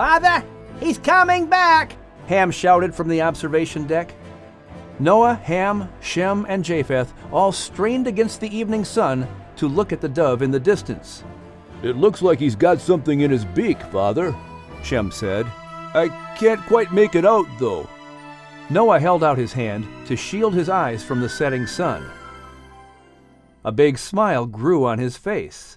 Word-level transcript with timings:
Father, 0.00 0.42
he's 0.80 0.96
coming 0.96 1.44
back! 1.44 1.94
Ham 2.26 2.50
shouted 2.50 2.94
from 2.94 3.06
the 3.06 3.20
observation 3.20 3.86
deck. 3.86 4.14
Noah, 4.98 5.34
Ham, 5.34 5.90
Shem, 6.00 6.46
and 6.48 6.64
Japheth 6.64 7.12
all 7.30 7.52
strained 7.52 8.06
against 8.06 8.40
the 8.40 8.48
evening 8.48 8.82
sun 8.82 9.28
to 9.56 9.68
look 9.68 9.92
at 9.92 10.00
the 10.00 10.08
dove 10.08 10.40
in 10.40 10.50
the 10.50 10.58
distance. 10.58 11.22
It 11.82 11.98
looks 11.98 12.22
like 12.22 12.38
he's 12.38 12.56
got 12.56 12.80
something 12.80 13.20
in 13.20 13.30
his 13.30 13.44
beak, 13.44 13.78
Father, 13.92 14.34
Shem 14.82 15.10
said. 15.10 15.44
I 15.92 16.08
can't 16.34 16.62
quite 16.62 16.94
make 16.94 17.14
it 17.14 17.26
out, 17.26 17.44
though. 17.58 17.86
Noah 18.70 19.00
held 19.00 19.22
out 19.22 19.36
his 19.36 19.52
hand 19.52 19.86
to 20.06 20.16
shield 20.16 20.54
his 20.54 20.70
eyes 20.70 21.04
from 21.04 21.20
the 21.20 21.28
setting 21.28 21.66
sun. 21.66 22.10
A 23.66 23.70
big 23.70 23.98
smile 23.98 24.46
grew 24.46 24.86
on 24.86 24.98
his 24.98 25.18
face. 25.18 25.76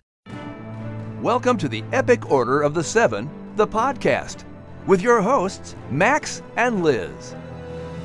Welcome 1.21 1.57
to 1.57 1.67
the 1.67 1.83
Epic 1.91 2.31
Order 2.31 2.61
of 2.61 2.73
the 2.73 2.85
Seven, 2.85 3.29
the 3.55 3.67
podcast, 3.67 4.45
with 4.87 5.01
your 5.01 5.21
hosts, 5.21 5.75
Max 5.91 6.41
and 6.57 6.83
Liz. 6.83 7.35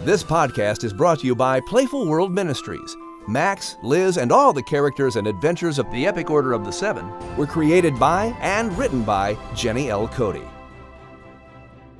This 0.05 0.23
podcast 0.23 0.85
is 0.85 0.93
brought 0.93 1.21
to 1.21 1.27
you 1.27 1.35
by 1.35 1.61
Playful 1.61 2.07
World 2.07 2.33
Ministries. 2.33 2.95
Max, 3.27 3.77
Liz, 3.83 4.19
and 4.19 4.31
all 4.31 4.53
the 4.53 4.63
characters 4.63 5.17
and 5.17 5.27
adventures 5.27 5.79
of 5.79 5.91
the 5.91 6.07
Epic 6.07 6.31
Order 6.31 6.53
of 6.53 6.65
the 6.65 6.71
Seven 6.73 7.11
were 7.37 7.47
created 7.47 7.99
by 7.99 8.37
and 8.41 8.77
written 8.77 9.03
by 9.03 9.39
Jenny 9.55 9.89
L. 9.89 10.07
Cote. 10.09 10.47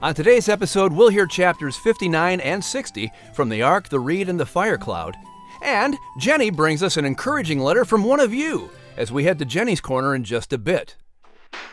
On 0.03 0.15
today's 0.15 0.49
episode, 0.51 0.93
we'll 0.93 1.09
hear 1.09 1.27
chapters 1.27 1.77
59 1.77 2.41
and 2.41 2.63
60 2.63 3.11
from 3.35 3.49
the 3.49 3.63
Ark, 3.63 3.89
the 3.89 3.99
Reed, 3.99 4.29
and 4.29 4.39
the 4.39 4.47
Fire 4.47 4.79
Cloud. 4.79 5.17
And 5.63 5.97
Jenny 6.19 6.51
brings 6.51 6.83
us 6.83 6.99
an 6.99 7.07
encouraging 7.07 7.61
letter 7.61 7.85
from 7.87 8.05
one 8.05 8.21
of 8.21 8.33
you 8.33 8.71
as 8.97 9.11
we 9.11 9.25
head 9.25 9.39
to 9.39 9.45
Jenny's 9.45 9.81
Corner 9.81 10.15
in 10.15 10.23
just 10.23 10.53
a 10.53 10.59
bit. 10.59 10.97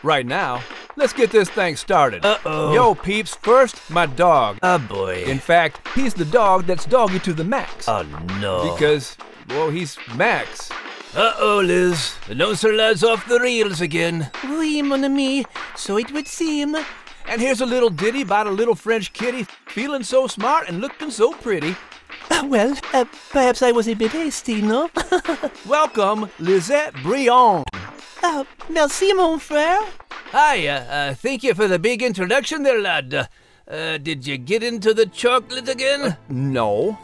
Right 0.04 0.26
now, 0.26 0.62
let's 0.96 1.14
get 1.14 1.32
this 1.32 1.50
thing 1.50 1.76
started. 1.76 2.26
Uh 2.26 2.38
oh. 2.46 2.74
Yo, 2.74 2.96
peeps, 2.96 3.36
first, 3.36 3.90
my 3.90 4.06
dog. 4.06 4.58
Oh 4.64 4.78
boy. 4.80 5.24
In 5.26 5.40
fact, 5.40 5.88
he's 5.96 6.14
the 6.14 6.26
dog 6.26 6.66
that's 6.66 6.86
doggy 6.86 7.20
to 7.20 7.34
the 7.34 7.44
max. 7.44 7.88
oh 7.88 8.04
no. 8.42 8.74
Because, 8.74 9.18
well, 9.50 9.70
he's 9.70 9.98
Max. 10.16 10.72
Uh 11.16 11.34
oh, 11.40 11.62
Liz. 11.64 12.16
The 12.28 12.34
noser 12.34 12.76
lad's 12.76 13.04
off 13.04 13.28
the 13.28 13.40
reels 13.40 13.80
again. 13.82 14.30
Oui, 14.44 14.82
mon 14.82 15.04
ami, 15.06 15.46
so 15.76 15.98
it 15.98 16.12
would 16.12 16.28
seem. 16.28 16.76
And 17.28 17.42
here's 17.42 17.62
a 17.62 17.66
little 17.66 17.90
ditty 17.90 18.22
about 18.22 18.48
a 18.48 18.52
little 18.52 18.76
French 18.76 19.14
kitty 19.14 19.48
feeling 19.66 20.04
so 20.04 20.28
smart 20.28 20.68
and 20.68 20.82
looking 20.82 21.10
so 21.10 21.32
pretty. 21.34 21.76
Well, 22.30 22.78
uh, 22.94 23.06
perhaps 23.32 23.62
I 23.62 23.72
was 23.72 23.88
a 23.88 23.94
bit 23.94 24.12
hasty, 24.12 24.62
no? 24.62 24.90
Welcome, 25.68 26.30
Lisette 26.40 26.94
Brion. 27.04 27.64
Ah, 28.24 28.46
merci, 28.70 29.14
mon 29.14 29.40
frère. 29.40 29.84
Hi, 30.32 30.68
uh, 30.68 30.80
uh, 30.84 31.14
thank 31.16 31.44
you 31.44 31.54
for 31.54 31.68
the 31.68 31.80
big 31.80 32.02
introduction 32.04 32.64
there, 32.64 32.82
lad. 32.82 33.14
Uh, 33.14 33.26
uh, 33.70 33.98
did 33.98 34.26
you 34.28 34.38
get 34.38 34.64
into 34.64 34.94
the 34.94 35.06
chocolate 35.08 35.68
again? 35.70 36.18
No. 36.30 36.98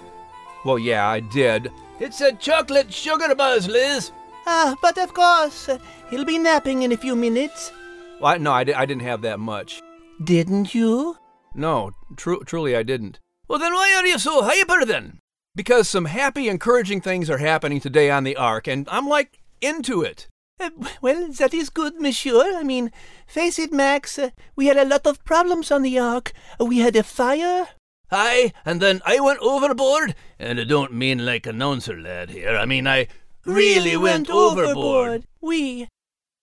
Well, 0.64 0.78
yeah, 0.80 1.08
I 1.08 1.20
did. 1.22 1.72
It's 2.00 2.22
a 2.22 2.34
chocolate 2.34 2.94
sugar 2.94 3.34
buzz, 3.36 3.68
Liz. 3.68 4.12
Ah, 4.46 4.76
but 4.82 4.98
of 4.98 5.14
course, 5.14 5.70
uh, 5.70 5.78
he'll 6.10 6.26
be 6.26 6.38
napping 6.38 6.84
in 6.84 6.92
a 6.92 6.98
few 6.98 7.16
minutes. 7.16 7.72
Well, 8.20 8.34
I, 8.34 8.38
no, 8.38 8.52
I, 8.52 8.64
di- 8.64 8.74
I 8.74 8.86
didn't 8.86 9.04
have 9.04 9.22
that 9.24 9.40
much. 9.40 9.82
Didn't 10.24 10.74
you? 10.76 11.18
No, 11.56 11.92
tru- 12.16 12.44
truly, 12.46 12.76
I 12.76 12.84
didn't. 12.84 13.20
Well, 13.52 13.60
then 13.60 13.74
why 13.74 13.94
are 13.98 14.08
you 14.08 14.18
so 14.18 14.44
hyper 14.44 14.86
then? 14.86 15.20
Because 15.58 15.90
some 15.90 16.06
happy, 16.06 16.48
encouraging 16.48 17.02
things 17.02 17.30
are 17.30 17.40
happening 17.40 17.82
today 17.82 18.10
on 18.10 18.24
the 18.24 18.38
Ark, 18.38 18.66
and 18.66 18.88
I'm 18.90 19.10
like 19.10 19.42
into 19.60 20.04
it. 20.04 20.30
Uh, 20.58 20.70
well, 21.02 21.28
that 21.34 21.54
is 21.54 21.70
good, 21.70 22.00
monsieur. 22.00 22.58
I 22.58 22.64
mean, 22.64 22.94
face 23.28 23.60
it, 23.60 23.74
Max, 23.74 24.18
uh, 24.18 24.30
we 24.56 24.68
had 24.68 24.78
a 24.78 24.86
lot 24.86 25.06
of 25.06 25.26
problems 25.26 25.70
on 25.70 25.82
the 25.82 26.00
Ark. 26.00 26.32
Uh, 26.62 26.64
we 26.64 26.78
had 26.78 26.96
a 26.96 27.04
fire. 27.04 27.68
Aye, 28.10 28.54
and 28.64 28.82
then 28.82 29.02
I 29.06 29.20
went 29.20 29.40
overboard, 29.40 30.16
and 30.40 30.58
I 30.58 30.64
don't 30.64 30.94
mean 30.94 31.26
like 31.26 31.46
announcer 31.46 32.00
lad 32.00 32.30
here. 32.30 32.56
I 32.56 32.66
mean 32.66 32.88
I 32.88 33.10
really 33.44 33.98
went 33.98 34.30
overboard. 34.30 35.26
We. 35.42 35.90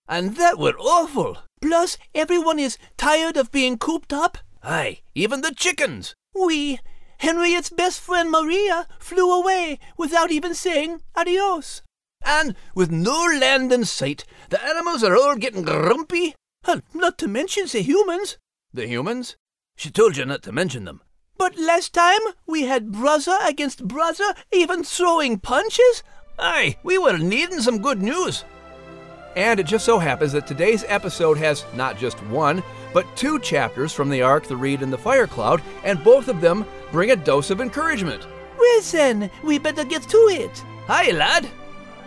And 0.06 0.36
that 0.36 0.58
were 0.58 0.76
awful. 0.78 1.38
Plus, 1.62 1.96
everyone 2.14 2.58
is 2.58 2.76
tired 2.98 3.38
of 3.38 3.50
being 3.50 3.78
cooped 3.78 4.12
up. 4.12 4.36
Aye, 4.62 5.00
even 5.14 5.40
the 5.40 5.54
chickens. 5.54 6.14
We. 6.34 6.80
Henriette's 7.18 7.70
best 7.70 8.00
friend 8.00 8.30
Maria 8.30 8.86
flew 8.98 9.32
away 9.32 9.78
without 9.96 10.30
even 10.30 10.54
saying 10.54 11.02
adios. 11.16 11.82
And 12.24 12.54
with 12.74 12.90
no 12.90 13.24
land 13.40 13.72
in 13.72 13.84
sight, 13.84 14.24
the 14.50 14.62
animals 14.64 15.02
are 15.04 15.16
all 15.16 15.36
getting 15.36 15.62
grumpy. 15.62 16.34
Not 16.92 17.18
to 17.18 17.28
mention 17.28 17.66
the 17.66 17.80
humans. 17.80 18.38
The 18.72 18.86
humans? 18.86 19.36
She 19.76 19.90
told 19.90 20.16
you 20.16 20.24
not 20.24 20.42
to 20.42 20.52
mention 20.52 20.84
them. 20.84 21.00
But 21.36 21.56
last 21.56 21.92
time 21.92 22.20
we 22.46 22.62
had 22.62 22.92
brother 22.92 23.36
against 23.46 23.86
brother, 23.86 24.34
even 24.52 24.82
throwing 24.82 25.38
punches. 25.38 26.02
Aye, 26.38 26.76
we 26.82 26.98
were 26.98 27.18
needing 27.18 27.60
some 27.60 27.80
good 27.80 28.02
news. 28.02 28.44
And 29.36 29.60
it 29.60 29.66
just 29.66 29.84
so 29.84 29.98
happens 29.98 30.32
that 30.32 30.46
today's 30.46 30.84
episode 30.88 31.38
has 31.38 31.64
not 31.74 31.96
just 31.96 32.20
one, 32.24 32.62
but 32.92 33.16
two 33.16 33.38
chapters 33.38 33.92
from 33.92 34.10
the 34.10 34.22
Ark, 34.22 34.46
the 34.46 34.56
Reed, 34.56 34.82
and 34.82 34.92
the 34.92 34.98
Fire 34.98 35.26
Cloud, 35.26 35.62
and 35.84 36.02
both 36.02 36.28
of 36.28 36.40
them 36.40 36.64
bring 36.90 37.10
a 37.10 37.16
dose 37.16 37.50
of 37.50 37.60
encouragement. 37.60 38.26
Well 38.58 38.80
then, 38.92 39.30
we 39.44 39.58
better 39.58 39.84
get 39.84 40.02
to 40.02 40.16
it. 40.16 40.64
Hi, 40.86 41.10
lad. 41.10 41.48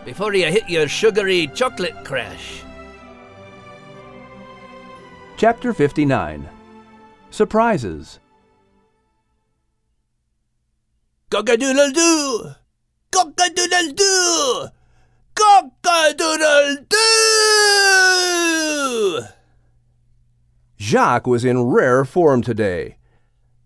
Before 0.06 0.34
you 0.34 0.48
hit 0.48 0.70
your 0.70 0.88
sugary 0.88 1.48
chocolate 1.54 2.04
crash. 2.04 2.64
Chapter 5.38 5.74
59 5.74 6.50
Surprises. 7.30 8.20
Cock-a-doodle-doo! 11.30 12.52
Cock-a-doodle-doo! 13.12 14.68
Cock-a-doodle-doo! 15.34 18.31
Jacques 20.82 21.28
was 21.28 21.46
in 21.46 21.62
rare 21.62 22.04
form 22.04 22.42
today. 22.42 22.98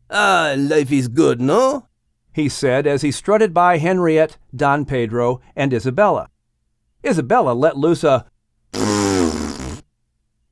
Ah, 0.09 0.53
life 0.57 0.91
is 0.91 1.07
good, 1.07 1.39
no? 1.39 1.87
he 2.33 2.49
said 2.49 2.85
as 2.85 3.03
he 3.03 3.11
strutted 3.11 3.53
by 3.53 3.77
Henriette, 3.77 4.37
Don 4.53 4.83
Pedro, 4.83 5.39
and 5.55 5.73
Isabella. 5.73 6.27
Isabella 7.05 7.53
let 7.53 7.77
loose 7.77 8.03
a 8.03 8.25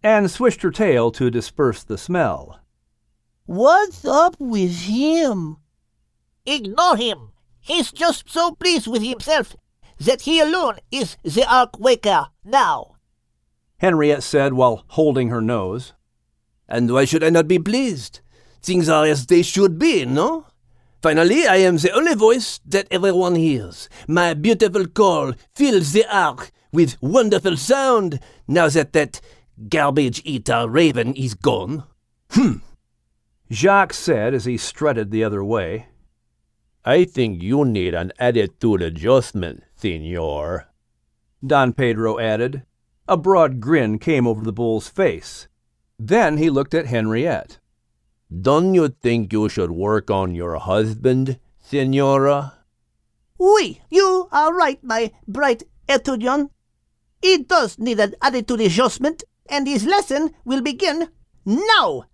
and 0.01 0.31
swished 0.31 0.61
her 0.61 0.71
tail 0.71 1.11
to 1.11 1.29
disperse 1.29 1.83
the 1.83 1.97
smell. 1.97 2.61
What's 3.45 4.05
up 4.05 4.37
with 4.39 4.83
him? 4.83 5.57
Ignore 6.45 6.95
him. 6.95 7.31
He's 7.59 7.91
just 7.91 8.29
so 8.29 8.55
pleased 8.55 8.87
with 8.87 9.01
himself 9.01 9.57
that 9.99 10.21
he 10.21 10.39
alone 10.39 10.77
is 10.91 11.17
the 11.23 11.45
Ark 11.45 11.77
Waker 11.77 12.27
now. 12.45 12.95
Henriette 13.79 14.23
said 14.23 14.53
while 14.53 14.85
holding 14.87 15.27
her 15.27 15.41
nose. 15.41 15.93
And 16.73 16.91
why 16.91 17.05
should 17.05 17.23
I 17.23 17.29
not 17.29 17.47
be 17.47 17.59
pleased? 17.59 18.21
Things 18.63 18.89
are 18.89 19.05
as 19.05 19.27
they 19.27 19.43
should 19.43 19.77
be, 19.77 20.05
no? 20.05 20.47
Finally, 21.03 21.45
I 21.45 21.57
am 21.57 21.77
the 21.77 21.91
only 21.91 22.15
voice 22.15 22.59
that 22.65 22.87
everyone 22.89 23.35
hears. 23.35 23.87
My 24.07 24.33
beautiful 24.33 24.87
call 24.87 25.33
fills 25.53 25.91
the 25.91 26.03
ark 26.11 26.49
with 26.71 26.99
wonderful 26.99 27.57
sound 27.57 28.19
now 28.47 28.69
that 28.69 28.93
that 28.93 29.21
garbage 29.69 30.23
eater 30.25 30.67
raven 30.67 31.13
is 31.13 31.35
gone. 31.35 31.83
Hmm. 32.31 32.53
Jacques 33.51 33.93
said 33.93 34.33
as 34.33 34.45
he 34.45 34.57
strutted 34.57 35.11
the 35.11 35.23
other 35.23 35.43
way. 35.43 35.89
I 36.83 37.03
think 37.03 37.43
you 37.43 37.65
need 37.65 37.93
an 37.93 38.13
attitude 38.17 38.81
adjustment, 38.81 39.61
senor. 39.75 40.69
Don 41.45 41.73
Pedro 41.73 42.17
added. 42.17 42.63
A 43.07 43.15
broad 43.15 43.59
grin 43.59 43.99
came 43.99 44.25
over 44.25 44.43
the 44.43 44.51
bull's 44.51 44.87
face. 44.87 45.47
Then 45.99 46.37
he 46.37 46.49
looked 46.49 46.73
at 46.73 46.87
Henriette. 46.87 47.59
Don't 48.41 48.73
you 48.73 48.89
think 48.89 49.31
you 49.31 49.47
should 49.49 49.71
work 49.71 50.09
on 50.09 50.33
your 50.33 50.57
husband, 50.57 51.39
senora? 51.59 52.53
Oui, 53.39 53.81
you 53.89 54.27
are 54.31 54.53
right, 54.53 54.83
my 54.83 55.11
bright 55.27 55.63
étudiant. 55.87 56.49
He 57.21 57.37
does 57.43 57.77
need 57.77 57.99
an 57.99 58.15
attitude 58.21 58.61
adjustment, 58.61 59.23
and 59.49 59.67
his 59.67 59.85
lesson 59.85 60.31
will 60.45 60.61
begin 60.61 61.09
now. 61.45 62.05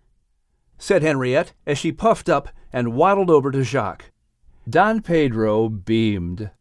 said 0.77 1.03
Henriette 1.03 1.53
as 1.65 1.77
she 1.77 1.91
puffed 1.91 2.29
up 2.29 2.49
and 2.71 2.93
waddled 2.93 3.29
over 3.29 3.51
to 3.51 3.63
Jacques. 3.63 4.11
Don 4.69 5.01
Pedro 5.01 5.69
beamed. 5.69 6.51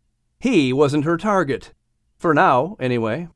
He 0.40 0.72
wasn't 0.72 1.04
her 1.04 1.16
target. 1.16 1.72
For 2.16 2.34
now, 2.34 2.76
anyway. 2.80 3.28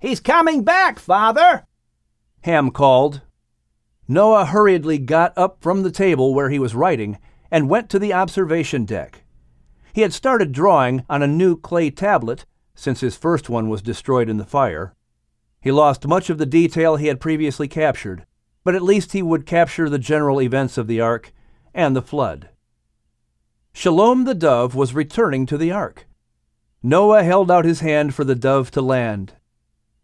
He's 0.00 0.18
coming 0.18 0.64
back, 0.64 0.98
Father! 0.98 1.66
Ham 2.42 2.70
called. 2.70 3.20
Noah 4.08 4.46
hurriedly 4.46 4.98
got 4.98 5.36
up 5.36 5.58
from 5.60 5.82
the 5.82 5.90
table 5.90 6.34
where 6.34 6.48
he 6.48 6.58
was 6.58 6.74
writing 6.74 7.18
and 7.50 7.68
went 7.68 7.90
to 7.90 7.98
the 7.98 8.14
observation 8.14 8.86
deck. 8.86 9.24
He 9.92 10.00
had 10.00 10.12
started 10.12 10.52
drawing 10.52 11.04
on 11.08 11.22
a 11.22 11.26
new 11.26 11.56
clay 11.56 11.90
tablet 11.90 12.46
since 12.74 13.00
his 13.00 13.16
first 13.16 13.50
one 13.50 13.68
was 13.68 13.82
destroyed 13.82 14.30
in 14.30 14.38
the 14.38 14.46
fire. 14.46 14.94
He 15.60 15.70
lost 15.70 16.06
much 16.06 16.30
of 16.30 16.38
the 16.38 16.46
detail 16.46 16.96
he 16.96 17.08
had 17.08 17.20
previously 17.20 17.68
captured, 17.68 18.24
but 18.64 18.74
at 18.74 18.82
least 18.82 19.12
he 19.12 19.22
would 19.22 19.44
capture 19.44 19.90
the 19.90 19.98
general 19.98 20.40
events 20.40 20.78
of 20.78 20.86
the 20.86 21.00
ark 21.00 21.32
and 21.74 21.94
the 21.94 22.02
flood. 22.02 22.48
Shalom 23.74 24.24
the 24.24 24.34
dove 24.34 24.74
was 24.74 24.94
returning 24.94 25.44
to 25.46 25.58
the 25.58 25.70
ark. 25.70 26.06
Noah 26.82 27.22
held 27.22 27.50
out 27.50 27.66
his 27.66 27.80
hand 27.80 28.14
for 28.14 28.24
the 28.24 28.34
dove 28.34 28.70
to 28.70 28.80
land. 28.80 29.34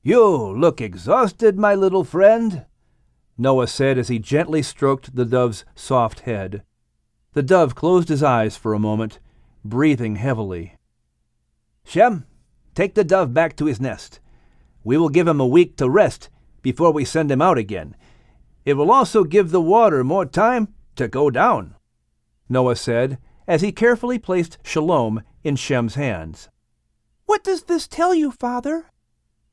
You 0.06 0.24
look 0.56 0.80
exhausted, 0.80 1.58
my 1.58 1.74
little 1.74 2.04
friend, 2.04 2.64
Noah 3.36 3.66
said 3.66 3.98
as 3.98 4.06
he 4.06 4.20
gently 4.20 4.62
stroked 4.62 5.16
the 5.16 5.24
dove's 5.24 5.64
soft 5.74 6.20
head. 6.20 6.62
The 7.32 7.42
dove 7.42 7.74
closed 7.74 8.08
his 8.08 8.22
eyes 8.22 8.56
for 8.56 8.72
a 8.72 8.78
moment, 8.78 9.18
breathing 9.64 10.14
heavily. 10.14 10.76
Shem, 11.82 12.24
take 12.72 12.94
the 12.94 13.02
dove 13.02 13.34
back 13.34 13.56
to 13.56 13.64
his 13.64 13.80
nest. 13.80 14.20
We 14.84 14.96
will 14.96 15.08
give 15.08 15.26
him 15.26 15.40
a 15.40 15.46
week 15.46 15.76
to 15.78 15.90
rest 15.90 16.30
before 16.62 16.92
we 16.92 17.04
send 17.04 17.32
him 17.32 17.42
out 17.42 17.58
again. 17.58 17.96
It 18.64 18.74
will 18.74 18.92
also 18.92 19.24
give 19.24 19.50
the 19.50 19.60
water 19.60 20.04
more 20.04 20.24
time 20.24 20.72
to 20.94 21.08
go 21.08 21.30
down, 21.30 21.74
Noah 22.48 22.76
said 22.76 23.18
as 23.48 23.60
he 23.60 23.72
carefully 23.72 24.20
placed 24.20 24.58
Shalom 24.62 25.24
in 25.42 25.56
Shem's 25.56 25.96
hands. 25.96 26.48
What 27.24 27.42
does 27.42 27.64
this 27.64 27.88
tell 27.88 28.14
you, 28.14 28.30
father? 28.30 28.86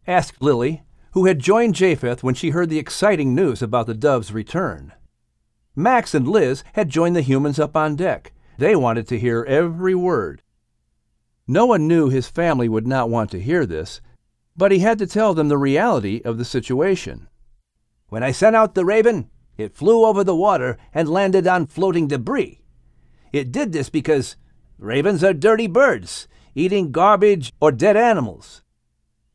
Asked 0.08 0.42
Lily, 0.42 0.84
who 1.12 1.26
had 1.26 1.40
joined 1.40 1.76
Japheth 1.76 2.24
when 2.24 2.36
she 2.36 2.50
heard 2.50 2.70
the 2.70 2.80
exciting 2.80 3.36
news 3.36 3.62
about 3.62 3.88
the 3.88 3.94
dove's 3.94 4.32
return. 4.32 4.94
Max 5.76 6.14
and 6.14 6.28
Liz 6.28 6.64
had 6.74 6.90
joined 6.90 7.16
the 7.16 7.22
humans 7.22 7.60
up 7.60 7.76
on 7.76 7.96
deck. 7.96 8.32
They 8.58 8.76
wanted 8.76 9.08
to 9.08 9.20
hear 9.20 9.44
every 9.44 9.96
word. 9.96 10.42
No 11.48 11.66
one 11.66 11.88
knew 11.88 12.10
his 12.10 12.28
family 12.28 12.70
would 12.70 12.88
not 12.88 13.10
want 13.10 13.32
to 13.32 13.42
hear 13.42 13.66
this, 13.66 14.02
but 14.56 14.72
he 14.72 14.80
had 14.80 14.98
to 15.00 15.08
tell 15.08 15.34
them 15.34 15.50
the 15.50 15.58
reality 15.58 16.22
of 16.24 16.38
the 16.38 16.46
situation. 16.46 17.28
When 18.10 18.24
I 18.24 18.32
sent 18.32 18.56
out 18.56 18.76
the 18.76 18.86
raven, 18.86 19.30
it 19.58 19.76
flew 19.76 20.06
over 20.06 20.24
the 20.24 20.36
water 20.36 20.78
and 20.94 21.10
landed 21.10 21.48
on 21.48 21.68
floating 21.68 22.08
debris. 22.08 22.62
It 23.32 23.52
did 23.52 23.72
this 23.72 23.90
because 23.90 24.36
ravens 24.78 25.24
are 25.24 25.34
dirty 25.34 25.68
birds, 25.68 26.28
eating 26.56 26.92
garbage 26.92 27.52
or 27.60 27.72
dead 27.72 27.98
animals. 27.98 28.63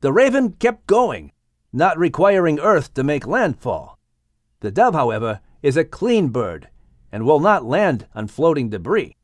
The 0.00 0.12
raven 0.12 0.52
kept 0.52 0.86
going, 0.86 1.32
not 1.72 1.98
requiring 1.98 2.60
earth 2.60 2.94
to 2.94 3.02
make 3.02 3.26
landfall. 3.26 3.98
The 4.60 4.70
dove, 4.70 4.94
however, 4.94 5.40
is 5.62 5.76
a 5.76 5.84
clean 5.84 6.28
bird 6.28 6.68
and 7.10 7.24
will 7.24 7.40
not 7.40 7.64
land 7.64 8.06
on 8.14 8.28
floating 8.28 8.68
debris. 8.68 9.16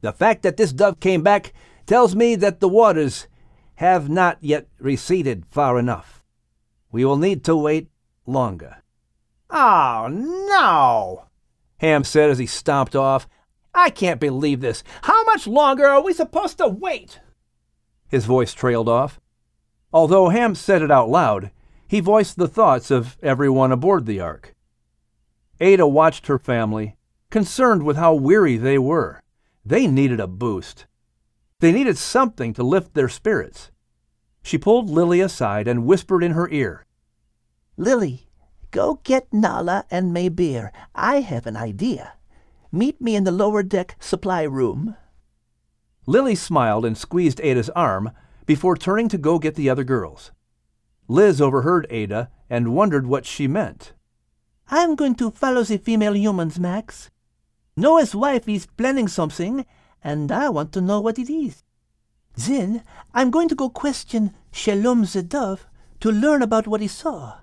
The 0.00 0.12
fact 0.12 0.42
that 0.42 0.56
this 0.56 0.72
dove 0.72 1.00
came 1.00 1.22
back 1.22 1.52
tells 1.86 2.14
me 2.14 2.34
that 2.36 2.60
the 2.60 2.68
waters 2.68 3.28
have 3.76 4.08
not 4.08 4.38
yet 4.40 4.66
receded 4.78 5.46
far 5.46 5.78
enough. 5.78 6.24
We 6.90 7.04
will 7.04 7.16
need 7.16 7.44
to 7.44 7.56
wait 7.56 7.88
longer. 8.26 8.82
Oh, 9.50 10.08
no, 10.10 11.28
Ham 11.78 12.04
said 12.04 12.30
as 12.30 12.38
he 12.38 12.46
stomped 12.46 12.96
off. 12.96 13.28
I 13.74 13.90
can't 13.90 14.20
believe 14.20 14.60
this. 14.60 14.82
How 15.02 15.24
much 15.24 15.46
longer 15.46 15.86
are 15.86 16.02
we 16.02 16.12
supposed 16.12 16.58
to 16.58 16.68
wait? 16.68 17.20
His 18.08 18.24
voice 18.24 18.52
trailed 18.52 18.88
off. 18.88 19.20
Although 19.92 20.28
Ham 20.28 20.54
said 20.54 20.82
it 20.82 20.90
out 20.90 21.08
loud, 21.08 21.50
he 21.86 22.00
voiced 22.00 22.36
the 22.36 22.48
thoughts 22.48 22.90
of 22.90 23.16
everyone 23.22 23.72
aboard 23.72 24.04
the 24.04 24.20
ark. 24.20 24.54
Ada 25.60 25.86
watched 25.86 26.26
her 26.26 26.38
family, 26.38 26.96
concerned 27.30 27.82
with 27.82 27.96
how 27.96 28.14
weary 28.14 28.56
they 28.56 28.78
were. 28.78 29.22
They 29.64 29.86
needed 29.86 30.20
a 30.20 30.26
boost. 30.26 30.86
They 31.60 31.72
needed 31.72 31.98
something 31.98 32.52
to 32.54 32.62
lift 32.62 32.94
their 32.94 33.08
spirits. 33.08 33.70
She 34.42 34.58
pulled 34.58 34.88
Lily 34.88 35.20
aside 35.20 35.66
and 35.66 35.86
whispered 35.86 36.22
in 36.22 36.32
her 36.32 36.48
ear. 36.50 36.86
Lily, 37.76 38.28
go 38.70 39.00
get 39.02 39.32
Nala 39.32 39.84
and 39.90 40.14
Maybeer. 40.14 40.70
I 40.94 41.20
have 41.20 41.46
an 41.46 41.56
idea. 41.56 42.12
Meet 42.70 43.00
me 43.00 43.16
in 43.16 43.24
the 43.24 43.32
lower 43.32 43.62
deck 43.62 43.96
supply 43.98 44.42
room. 44.42 44.96
Lily 46.06 46.34
smiled 46.34 46.84
and 46.84 46.96
squeezed 46.96 47.40
Ada's 47.40 47.70
arm 47.70 48.10
before 48.48 48.78
turning 48.78 49.10
to 49.10 49.18
go 49.18 49.38
get 49.38 49.56
the 49.56 49.68
other 49.68 49.84
girls. 49.84 50.32
Liz 51.06 51.38
overheard 51.38 51.86
Ada 51.90 52.30
and 52.48 52.74
wondered 52.74 53.06
what 53.06 53.26
she 53.26 53.46
meant. 53.46 53.92
I'm 54.70 54.94
going 54.94 55.16
to 55.16 55.30
follow 55.30 55.62
the 55.64 55.76
female 55.76 56.16
humans, 56.16 56.58
Max. 56.58 57.10
Noah's 57.76 58.14
wife 58.14 58.48
is 58.48 58.64
planning 58.64 59.06
something, 59.06 59.66
and 60.02 60.32
I 60.32 60.48
want 60.48 60.72
to 60.72 60.80
know 60.80 60.98
what 60.98 61.18
it 61.18 61.30
is. 61.30 61.62
Then 62.38 62.82
I'm 63.12 63.30
going 63.30 63.50
to 63.50 63.54
go 63.54 63.68
question 63.68 64.32
Shalom 64.50 65.04
the 65.04 65.22
dove 65.22 65.66
to 66.00 66.10
learn 66.10 66.40
about 66.40 66.66
what 66.66 66.80
he 66.80 66.88
saw. 66.88 67.40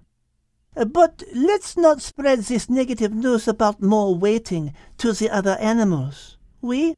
But 0.73 1.21
let's 1.35 1.77
not 1.77 2.01
spread 2.01 2.39
this 2.39 2.67
negative 2.67 3.13
news 3.13 3.47
about 3.47 3.79
more 3.79 4.15
waiting 4.15 4.73
to 4.97 5.13
the 5.13 5.29
other 5.29 5.55
animals. 5.59 6.37
We? 6.61 6.95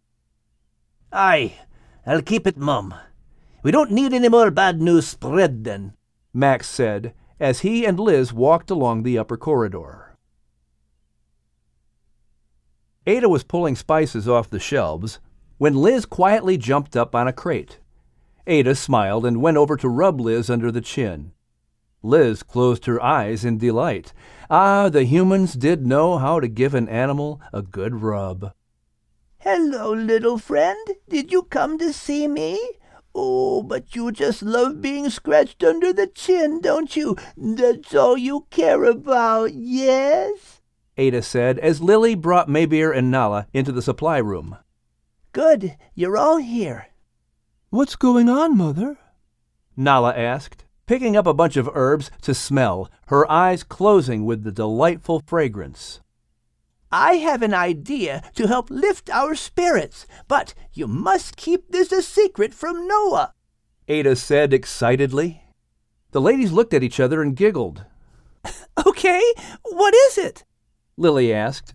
Aye, 1.11 1.55
I'll 2.05 2.21
keep 2.21 2.47
it 2.47 2.55
mum. 2.55 2.93
We 3.67 3.71
don't 3.71 3.91
need 3.91 4.13
any 4.13 4.29
more 4.29 4.49
bad 4.49 4.81
news 4.81 5.07
spread 5.07 5.65
then. 5.65 5.91
Max 6.33 6.69
said 6.69 7.13
as 7.37 7.59
he 7.59 7.83
and 7.85 7.99
Liz 7.99 8.31
walked 8.31 8.71
along 8.71 9.03
the 9.03 9.17
upper 9.17 9.35
corridor. 9.35 10.15
Ada 13.05 13.27
was 13.27 13.43
pulling 13.43 13.75
spices 13.75 14.25
off 14.25 14.49
the 14.49 14.57
shelves 14.57 15.19
when 15.57 15.75
Liz 15.75 16.05
quietly 16.05 16.55
jumped 16.55 16.95
up 16.95 17.13
on 17.13 17.27
a 17.27 17.33
crate. 17.33 17.81
Ada 18.47 18.73
smiled 18.73 19.25
and 19.25 19.41
went 19.41 19.57
over 19.57 19.75
to 19.75 19.89
rub 19.89 20.21
Liz 20.21 20.49
under 20.49 20.71
the 20.71 20.79
chin. 20.79 21.33
Liz 22.01 22.43
closed 22.43 22.85
her 22.85 23.03
eyes 23.03 23.43
in 23.43 23.57
delight. 23.57 24.13
Ah, 24.49 24.87
the 24.87 25.03
humans 25.03 25.55
did 25.55 25.85
know 25.85 26.17
how 26.17 26.39
to 26.39 26.47
give 26.47 26.73
an 26.73 26.87
animal 26.87 27.41
a 27.51 27.61
good 27.61 28.01
rub. 28.01 28.53
Hello, 29.39 29.91
little 29.91 30.37
friend. 30.37 30.87
Did 31.09 31.33
you 31.33 31.43
come 31.43 31.77
to 31.79 31.91
see 31.91 32.29
me? 32.29 32.57
Oh, 33.19 33.63
but 33.63 33.95
you 33.95 34.11
just 34.11 34.43
love 34.43 34.79
being 34.79 35.09
scratched 35.09 35.63
under 35.63 35.91
the 35.91 36.05
chin, 36.05 36.61
don't 36.61 36.95
you? 36.95 37.17
That's 37.35 37.95
all 37.95 38.15
you 38.15 38.45
care 38.51 38.83
about, 38.83 39.55
yes? 39.55 40.61
Ada 40.97 41.23
said 41.23 41.57
as 41.57 41.81
Lily 41.81 42.13
brought 42.13 42.47
Maybeer 42.47 42.95
and 42.95 43.09
Nala 43.09 43.47
into 43.53 43.71
the 43.71 43.81
supply 43.81 44.19
room. 44.19 44.57
Good, 45.31 45.77
you're 45.95 46.15
all 46.15 46.37
here. 46.37 46.89
What's 47.71 47.95
going 47.95 48.29
on, 48.29 48.55
Mother? 48.55 48.99
Nala 49.75 50.13
asked, 50.15 50.65
picking 50.85 51.17
up 51.17 51.25
a 51.25 51.33
bunch 51.33 51.57
of 51.57 51.69
herbs 51.73 52.11
to 52.21 52.35
smell, 52.35 52.87
her 53.07 53.29
eyes 53.31 53.63
closing 53.63 54.25
with 54.25 54.43
the 54.43 54.51
delightful 54.51 55.23
fragrance. 55.25 56.01
I 56.91 57.15
have 57.15 57.41
an 57.41 57.53
idea 57.53 58.21
to 58.35 58.47
help 58.47 58.69
lift 58.69 59.09
our 59.09 59.35
spirits, 59.35 60.07
but 60.27 60.53
you 60.73 60.87
must 60.87 61.35
keep 61.35 61.71
this 61.71 61.91
a 61.91 62.01
secret 62.01 62.53
from 62.53 62.87
Noah. 62.87 63.33
Ada 63.87 64.15
said 64.15 64.53
excitedly. 64.53 65.43
The 66.11 66.21
ladies 66.21 66.51
looked 66.51 66.73
at 66.73 66.83
each 66.83 66.99
other 66.99 67.21
and 67.21 67.35
giggled. 67.35 67.85
Okay, 68.85 69.21
what 69.63 69.95
is 69.95 70.19
it? 70.19 70.43
Lily 70.97 71.33
asked. 71.33 71.73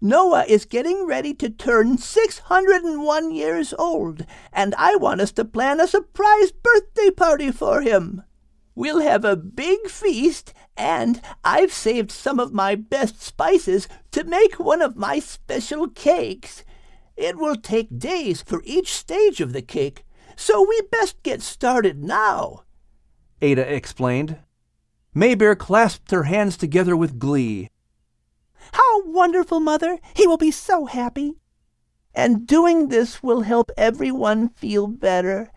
Noah 0.00 0.44
is 0.46 0.64
getting 0.64 1.06
ready 1.06 1.32
to 1.34 1.48
turn 1.48 1.98
601 1.98 3.30
years 3.30 3.72
old, 3.78 4.26
and 4.52 4.74
I 4.76 4.96
want 4.96 5.20
us 5.20 5.32
to 5.32 5.44
plan 5.44 5.80
a 5.80 5.86
surprise 5.86 6.52
birthday 6.52 7.10
party 7.10 7.50
for 7.50 7.80
him. 7.80 8.22
We'll 8.74 9.00
have 9.00 9.24
a 9.24 9.36
big 9.36 9.88
feast, 9.88 10.52
and 10.76 11.20
I've 11.44 11.72
saved 11.72 12.10
some 12.10 12.38
of 12.38 12.52
my 12.52 12.74
best 12.74 13.22
spices 13.22 13.88
to 14.12 14.24
make 14.24 14.58
one 14.58 14.82
of 14.82 14.96
my 14.96 15.18
special 15.18 15.88
cakes. 15.88 16.64
It 17.16 17.38
will 17.38 17.56
take 17.56 17.98
days 17.98 18.42
for 18.42 18.62
each 18.64 18.92
stage 18.92 19.40
of 19.40 19.52
the 19.52 19.62
cake, 19.62 20.04
so 20.36 20.66
we 20.66 20.80
best 20.92 21.22
get 21.22 21.40
started 21.40 22.04
now. 22.04 22.64
Ada 23.40 23.74
explained. 23.74 24.38
Maybeer 25.14 25.58
clasped 25.58 26.10
her 26.10 26.24
hands 26.24 26.58
together 26.58 26.94
with 26.94 27.18
glee. 27.18 27.70
How 28.72 29.02
wonderful, 29.04 29.60
Mother! 29.60 29.98
He 30.14 30.26
will 30.26 30.36
be 30.36 30.50
so 30.50 30.84
happy. 30.84 31.34
And 32.14 32.46
doing 32.46 32.88
this 32.88 33.22
will 33.22 33.42
help 33.42 33.70
everyone 33.76 34.48
feel 34.50 34.86
better. 34.86 35.50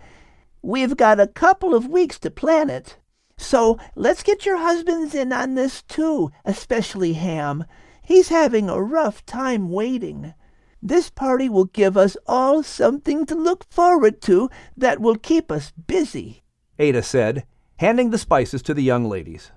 We've 0.61 0.95
got 0.95 1.19
a 1.19 1.27
couple 1.27 1.73
of 1.73 1.87
weeks 1.87 2.19
to 2.19 2.31
plan 2.31 2.69
it. 2.69 2.97
So 3.39 3.79
let's 3.95 4.21
get 4.21 4.45
your 4.45 4.57
husbands 4.57 5.15
in 5.15 5.31
on 5.31 5.55
this 5.55 5.81
too, 5.83 6.29
especially 6.43 7.13
Ham. 7.13 7.63
He's 8.03 8.27
having 8.27 8.69
a 8.69 8.81
rough 8.81 9.25
time 9.25 9.69
waiting. 9.69 10.33
This 10.81 11.09
party 11.09 11.47
will 11.47 11.65
give 11.65 11.95
us 11.95 12.17
all 12.27 12.63
something 12.63 13.25
to 13.27 13.35
look 13.35 13.65
forward 13.71 14.21
to 14.23 14.49
that 14.75 14.99
will 14.99 15.15
keep 15.15 15.51
us 15.51 15.71
busy. 15.71 16.43
Ada 16.77 17.01
said, 17.01 17.45
handing 17.77 18.09
the 18.09 18.17
spices 18.17 18.61
to 18.63 18.73
the 18.73 18.83
young 18.83 19.05
ladies. 19.05 19.51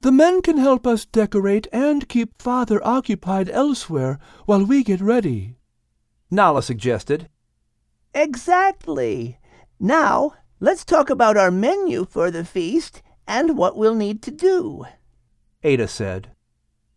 The 0.00 0.12
men 0.12 0.40
can 0.40 0.56
help 0.56 0.86
us 0.86 1.04
decorate 1.04 1.66
and 1.70 2.08
keep 2.08 2.40
Father 2.40 2.80
occupied 2.86 3.50
elsewhere 3.50 4.18
while 4.46 4.64
we 4.64 4.82
get 4.82 5.02
ready. 5.02 5.56
Nala 6.30 6.62
suggested. 6.62 7.28
Exactly. 8.14 9.38
Now, 9.78 10.32
let's 10.60 10.84
talk 10.84 11.10
about 11.10 11.36
our 11.36 11.50
menu 11.50 12.04
for 12.04 12.30
the 12.30 12.44
feast 12.44 13.02
and 13.26 13.56
what 13.56 13.76
we'll 13.76 13.94
need 13.94 14.22
to 14.22 14.30
do. 14.30 14.84
Ada 15.62 15.88
said. 15.88 16.30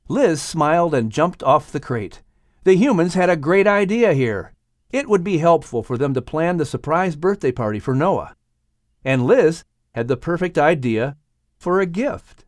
Liz 0.08 0.42
smiled 0.42 0.94
and 0.94 1.12
jumped 1.12 1.44
off 1.44 1.72
the 1.72 1.80
crate. 1.80 2.22
The 2.64 2.76
humans 2.76 3.14
had 3.14 3.30
a 3.30 3.36
great 3.36 3.68
idea 3.68 4.14
here. 4.14 4.54
It 4.92 5.08
would 5.08 5.24
be 5.24 5.38
helpful 5.38 5.84
for 5.84 5.98
them 5.98 6.14
to 6.14 6.22
plan 6.22 6.58
the 6.58 6.66
surprise 6.66 7.16
birthday 7.16 7.52
party 7.52 7.80
for 7.80 7.96
Noah. 7.96 8.36
And 9.04 9.26
Liz 9.26 9.64
had 9.94 10.08
the 10.08 10.18
perfect 10.18 10.58
idea 10.58 11.18
for 11.58 11.80
a 11.80 11.86
gift. 11.86 12.46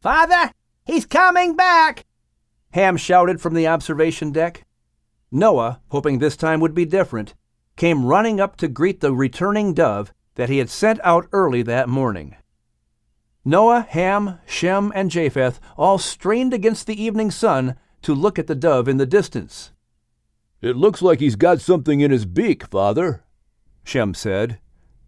Father, 0.00 0.52
he's 0.84 1.04
coming 1.04 1.56
back! 1.56 2.06
Ham 2.72 2.96
shouted 2.96 3.40
from 3.40 3.54
the 3.54 3.66
observation 3.66 4.30
deck. 4.30 4.64
Noah, 5.30 5.80
hoping 5.88 6.18
this 6.18 6.36
time 6.36 6.60
would 6.60 6.74
be 6.74 6.84
different, 6.84 7.34
came 7.80 8.04
running 8.04 8.38
up 8.38 8.56
to 8.56 8.68
greet 8.68 9.00
the 9.00 9.10
returning 9.10 9.72
dove 9.72 10.12
that 10.34 10.50
he 10.50 10.58
had 10.58 10.68
sent 10.68 11.00
out 11.02 11.26
early 11.32 11.62
that 11.62 11.88
morning. 11.88 12.36
Noah, 13.42 13.86
Ham, 13.88 14.38
Shem, 14.44 14.92
and 14.94 15.10
Japheth 15.10 15.58
all 15.78 15.96
strained 15.96 16.52
against 16.52 16.86
the 16.86 17.02
evening 17.02 17.30
sun 17.30 17.76
to 18.02 18.14
look 18.14 18.38
at 18.38 18.48
the 18.48 18.54
dove 18.54 18.86
in 18.86 18.98
the 18.98 19.06
distance. 19.06 19.72
It 20.60 20.76
looks 20.76 21.00
like 21.00 21.20
he's 21.20 21.36
got 21.36 21.62
something 21.62 22.02
in 22.02 22.10
his 22.10 22.26
beak, 22.26 22.66
father, 22.66 23.24
Shem 23.82 24.12
said. 24.12 24.58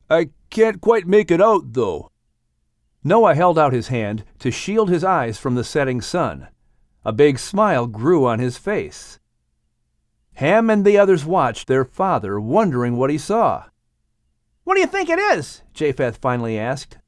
I 0.09 0.31
can't 0.49 0.81
quite 0.81 1.07
make 1.07 1.31
it 1.31 1.43
out, 1.43 1.75
though. 1.75 2.11
Noah 3.05 3.35
held 3.35 3.59
out 3.59 3.75
his 3.75 3.89
hand 3.89 4.25
to 4.39 4.51
shield 4.51 4.89
his 4.89 5.05
eyes 5.05 5.37
from 5.37 5.57
the 5.57 5.65
setting 5.65 6.01
sun. 6.01 6.49
A 7.05 7.13
big 7.13 7.39
smile 7.39 7.87
grew 7.87 8.25
on 8.25 8.39
his 8.39 8.57
face. 8.57 9.19
Ham 10.43 10.69
and 10.71 10.85
the 10.85 10.99
others 10.99 11.25
watched 11.25 11.69
their 11.69 11.85
father, 11.85 12.41
wondering 12.41 12.97
what 12.97 13.11
he 13.11 13.17
saw. 13.17 13.67
What 14.65 14.75
do 14.75 14.81
you 14.81 14.89
think 14.89 15.09
it 15.09 15.21
is? 15.21 15.63
Japheth 15.73 16.17
finally 16.17 16.59
asked. 16.59 16.99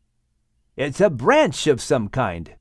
It's 0.76 1.00
a 1.00 1.10
branch 1.10 1.66
of 1.66 1.80
some 1.80 2.08
kind, 2.10 2.54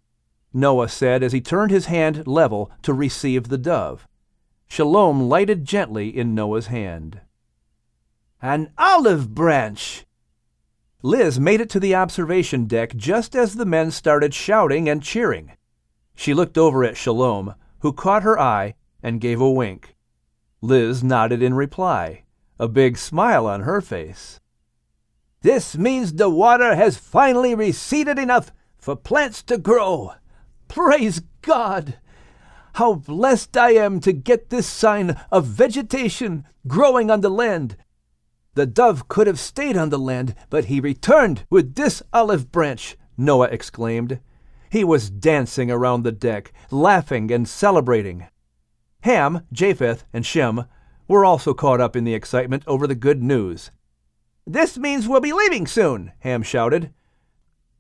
Noah 0.52 0.90
said 0.90 1.22
as 1.22 1.32
he 1.32 1.42
turned 1.42 1.70
his 1.70 1.86
hand 1.86 2.26
level 2.26 2.72
to 2.82 2.92
receive 2.92 3.50
the 3.50 3.58
dove. 3.60 4.08
Shalom 4.68 5.30
lighted 5.30 5.64
gently 5.64 6.10
in 6.10 6.34
Noah's 6.34 6.66
hand. 6.66 7.22
An 8.42 8.72
olive 8.76 9.36
branch! 9.36 10.08
Liz 11.04 11.40
made 11.40 11.62
it 11.62 11.70
to 11.70 11.80
the 11.80 11.94
observation 11.94 12.66
deck 12.66 12.96
just 12.96 13.36
as 13.36 13.54
the 13.54 13.66
men 13.68 13.92
started 13.92 14.34
shouting 14.34 14.90
and 14.90 15.04
cheering. 15.04 15.52
She 16.16 16.34
looked 16.34 16.58
over 16.58 16.84
at 16.84 16.98
Shalom, 16.98 17.54
who 17.82 17.94
caught 17.94 18.24
her 18.24 18.40
eye 18.40 18.74
and 19.04 19.22
gave 19.22 19.40
a 19.40 19.52
wink. 19.52 19.94
Liz 20.64 21.04
nodded 21.04 21.44
in 21.44 21.54
reply, 21.56 22.24
a 22.58 22.70
big 22.70 22.98
smile 22.98 23.46
on 23.48 23.64
her 23.64 23.82
face. 23.82 24.40
This 25.42 25.78
means 25.78 26.14
the 26.14 26.30
water 26.30 26.74
has 26.74 26.96
finally 26.96 27.54
receded 27.54 28.18
enough 28.18 28.50
for 28.78 28.96
plants 28.96 29.44
to 29.44 29.58
grow. 29.58 30.14
Praise 30.70 31.22
God! 31.42 31.98
How 32.76 32.94
blessed 32.94 33.58
I 33.58 33.72
am 33.72 34.00
to 34.00 34.14
get 34.14 34.52
this 34.52 34.66
sign 34.66 35.20
of 35.34 35.46
vegetation 35.46 36.46
growing 36.66 37.12
on 37.12 37.20
the 37.20 37.30
land. 37.30 37.76
The 38.54 38.66
dove 38.66 39.10
could 39.10 39.28
have 39.28 39.42
stayed 39.42 39.76
on 39.76 39.90
the 39.90 40.00
land, 40.00 40.34
but 40.50 40.66
he 40.66 40.80
returned 40.80 41.46
with 41.50 41.76
this 41.76 42.02
olive 42.14 42.54
branch, 42.54 42.96
Noah 43.18 43.50
exclaimed. 43.50 44.22
He 44.70 44.86
was 44.86 45.10
dancing 45.10 45.70
around 45.70 46.04
the 46.04 46.14
deck, 46.14 46.54
laughing 46.72 47.34
and 47.34 47.50
celebrating. 47.50 48.28
Ham, 49.04 49.46
Japheth, 49.52 50.06
and 50.14 50.26
Shem 50.26 50.66
were 51.10 51.26
also 51.26 51.54
caught 51.54 51.82
up 51.82 51.96
in 51.96 52.06
the 52.06 52.14
excitement 52.14 52.64
over 52.66 52.88
the 52.88 52.96
good 52.96 53.22
news. 53.22 53.70
This 54.48 54.78
means 54.78 55.10
we'll 55.10 55.20
be 55.20 55.34
leaving 55.34 55.68
soon, 55.68 56.14
Ham 56.20 56.42
shouted. 56.42 56.94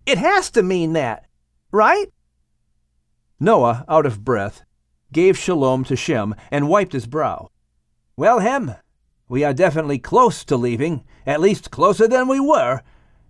It 0.05 0.17
has 0.17 0.51
to 0.51 0.61
mean 0.61 0.91
that, 0.93 1.25
right? 1.71 2.07
Noah, 3.39 3.85
out 3.87 4.05
of 4.05 4.25
breath, 4.25 4.63
gave 5.13 5.37
shalom 5.37 5.85
to 5.85 5.95
Shem 5.95 6.35
and 6.51 6.67
wiped 6.67 6.91
his 6.91 7.07
brow. 7.07 7.49
Well, 8.17 8.39
Ham, 8.39 8.75
we 9.29 9.45
are 9.45 9.53
definitely 9.53 9.99
close 9.99 10.43
to 10.43 10.57
leaving, 10.57 11.05
at 11.25 11.39
least 11.39 11.71
closer 11.71 12.05
than 12.05 12.27
we 12.27 12.41
were, 12.41 12.81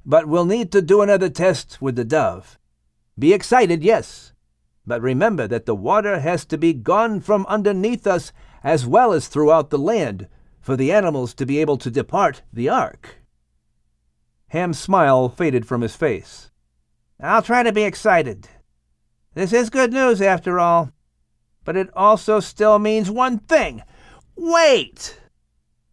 but 0.04 0.28
we'll 0.28 0.46
need 0.46 0.72
to 0.72 0.82
do 0.82 1.02
another 1.02 1.30
test 1.30 1.80
with 1.80 1.96
the 1.96 2.04
dove. 2.04 2.58
Be 3.20 3.34
excited, 3.34 3.84
yes, 3.84 4.33
but 4.86 5.02
remember 5.02 5.48
that 5.48 5.66
the 5.66 5.76
water 5.76 6.20
has 6.20 6.46
to 6.46 6.58
be 6.58 6.74
gone 6.74 7.22
from 7.22 7.46
underneath 7.48 8.06
us 8.06 8.32
as 8.64 8.86
well 8.86 9.14
as 9.14 9.28
throughout 9.28 9.70
the 9.70 9.78
land 9.78 10.28
for 10.62 10.76
the 10.76 10.92
animals 10.92 11.34
to 11.34 11.46
be 11.46 11.60
able 11.60 11.78
to 11.78 11.92
depart 11.92 12.42
the 12.52 12.70
ark. 12.70 13.18
Ham's 14.48 14.80
smile 14.80 15.30
faded 15.30 15.66
from 15.66 15.82
his 15.82 15.96
face. 15.96 16.52
I'll 17.20 17.42
try 17.42 17.64
to 17.64 17.72
be 17.72 17.84
excited. 17.84 18.48
This 19.34 19.52
is 19.52 19.70
good 19.70 19.92
news 19.92 20.22
after 20.22 20.60
all. 20.60 20.92
But 21.66 21.78
it 21.78 21.90
also 21.96 22.40
still 22.40 22.78
means 22.80 23.10
one 23.10 23.40
thing. 23.40 23.82
Wait! 24.36 25.20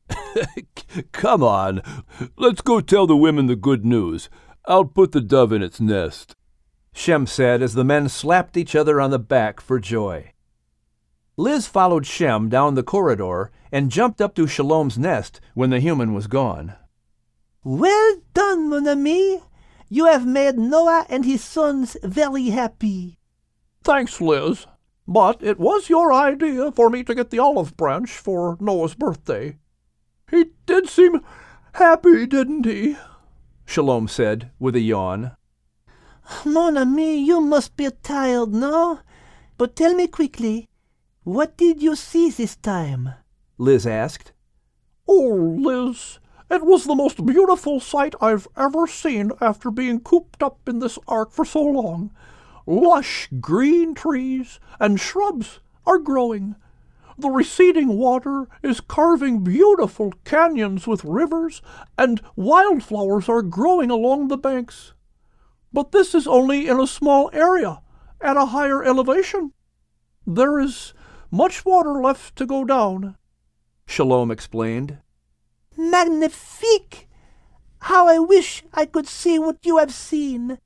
Come 1.13 1.43
on. 1.43 1.83
Let's 2.37 2.61
go 2.61 2.81
tell 2.81 3.07
the 3.07 3.17
women 3.17 3.47
the 3.47 3.57
good 3.57 3.85
news. 3.85 4.29
I'll 4.67 4.85
put 4.85 5.13
the 5.13 5.21
dove 5.21 5.53
in 5.53 5.63
its 5.63 5.81
nest. 5.81 6.35
Shem 6.93 7.27
said 7.27 7.63
as 7.63 7.75
the 7.75 7.85
men 7.85 8.09
slapped 8.09 8.57
each 8.57 8.75
other 8.75 9.01
on 9.01 9.11
the 9.11 9.19
back 9.19 9.61
for 9.61 9.79
joy. 9.79 10.33
Liz 11.37 11.67
followed 11.67 12.07
Shem 12.07 12.49
down 12.49 12.75
the 12.75 12.83
corridor 12.83 13.51
and 13.73 13.91
jumped 13.91 14.21
up 14.21 14.35
to 14.35 14.47
Shalom's 14.47 14.99
nest 14.99 15.41
when 15.55 15.71
the 15.71 15.81
human 15.81 16.13
was 16.13 16.27
gone. 16.27 16.75
Well 17.65 18.17
done, 18.35 18.69
mon 18.69 18.89
ami. 18.89 19.41
You 19.89 20.07
have 20.07 20.27
made 20.27 20.59
Noah 20.59 21.07
and 21.09 21.25
his 21.25 21.43
sons 21.43 21.97
very 22.03 22.51
happy. 22.51 23.19
Thanks, 23.83 24.21
Liz. 24.21 24.67
But 25.07 25.43
it 25.43 25.59
was 25.59 25.89
your 25.89 26.13
idea 26.13 26.71
for 26.71 26.91
me 26.91 27.03
to 27.05 27.15
get 27.15 27.31
the 27.31 27.39
olive 27.39 27.77
branch 27.77 28.11
for 28.11 28.57
Noah's 28.61 28.95
birthday. 28.95 29.57
He 30.31 30.47
did 30.67 30.89
seem 30.89 31.21
happy, 31.75 32.27
didn't 32.27 32.65
he? 32.67 32.97
Shalom 33.65 34.07
said 34.07 34.51
with 34.59 34.77
a 34.77 34.81
yawn. 34.81 35.33
Mon 36.45 36.77
ami, 36.77 37.17
you 37.17 37.41
must 37.41 37.77
be 37.77 37.89
tired, 38.03 38.53
no? 38.53 39.01
But 39.59 39.77
tell 39.77 39.95
me 39.95 40.07
quickly, 40.07 40.69
what 41.25 41.57
did 41.57 41.83
you 41.83 41.95
see 41.97 42.31
this 42.31 42.57
time? 42.57 43.11
Liz 43.59 43.87
asked. 43.87 44.33
Oh, 45.07 45.57
Liz, 45.59 46.19
it 46.51 46.65
was 46.65 46.85
the 46.85 46.95
most 46.95 47.27
beautiful 47.27 47.79
sight 47.79 48.15
I've 48.21 48.49
ever 48.57 48.87
seen 48.87 49.33
after 49.41 49.71
being 49.71 50.01
cooped 50.01 50.43
up 50.43 50.69
in 50.69 50.79
this 50.79 50.99
ark 51.07 51.31
for 51.31 51.45
so 51.45 51.63
long. 51.63 52.11
Lush 52.67 53.29
green 53.41 53.95
trees 53.95 54.61
and 54.79 54.99
shrubs 54.99 55.61
are 55.87 55.99
growing. 55.99 56.57
The 57.19 57.29
receding 57.29 57.99
water 57.99 58.49
is 58.63 58.81
carving 58.81 59.45
beautiful 59.45 60.13
canyons 60.25 60.87
with 60.87 61.05
rivers, 61.05 61.61
and 61.99 62.23
wildflowers 62.35 63.29
are 63.29 63.43
growing 63.43 63.91
along 63.91 64.29
the 64.29 64.39
banks. 64.39 64.95
But 65.73 65.93
this 65.93 66.15
is 66.15 66.27
only 66.27 66.69
in 66.69 66.81
a 66.81 66.87
small 66.87 67.31
area, 67.33 67.81
at 68.21 68.37
a 68.37 68.47
higher 68.47 68.83
elevation. 68.85 69.53
There 70.27 70.59
is 70.59 70.95
much 71.31 71.65
water 71.65 72.01
left 72.01 72.37
to 72.37 72.47
go 72.47 72.65
down. 72.65 73.17
Shalom 73.87 74.31
explained. 74.31 74.99
Magnifique! 75.77 77.09
How 77.83 78.09
I 78.09 78.19
wish 78.19 78.63
I 78.75 78.85
could 78.85 79.07
see 79.07 79.39
what 79.39 79.65
you 79.65 79.79
have 79.79 79.93
seen. 79.93 80.59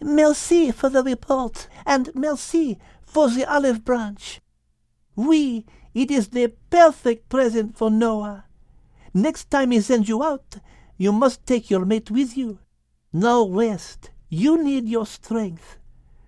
Merci 0.00 0.70
for 0.70 0.88
the 0.88 1.02
report, 1.02 1.68
and 1.84 2.10
merci 2.14 2.78
for 3.04 3.28
the 3.28 3.44
olive 3.44 3.84
branch. 3.84 4.40
Oui, 5.16 5.66
it 5.92 6.10
is 6.10 6.28
the 6.28 6.54
perfect 6.70 7.28
present 7.28 7.76
for 7.76 7.90
Noah. 7.90 8.46
Next 9.12 9.50
time 9.50 9.72
he 9.72 9.80
sends 9.80 10.08
you 10.08 10.22
out, 10.22 10.56
you 10.96 11.12
must 11.12 11.46
take 11.46 11.70
your 11.70 11.84
mate 11.84 12.10
with 12.10 12.36
you. 12.36 12.60
Now 13.12 13.46
rest. 13.46 14.11
You 14.34 14.62
need 14.62 14.88
your 14.88 15.04
strength. 15.04 15.78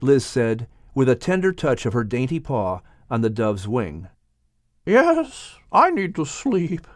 Liz 0.02 0.26
said, 0.26 0.68
with 0.94 1.08
a 1.08 1.16
tender 1.16 1.52
touch 1.52 1.86
of 1.86 1.94
her 1.94 2.04
dainty 2.04 2.38
paw 2.38 2.82
on 3.10 3.22
the 3.22 3.30
dove's 3.30 3.66
wing. 3.66 4.08
Yes, 4.84 5.56
I 5.72 5.90
need 5.90 6.14
to 6.16 6.26
sleep 6.26 6.86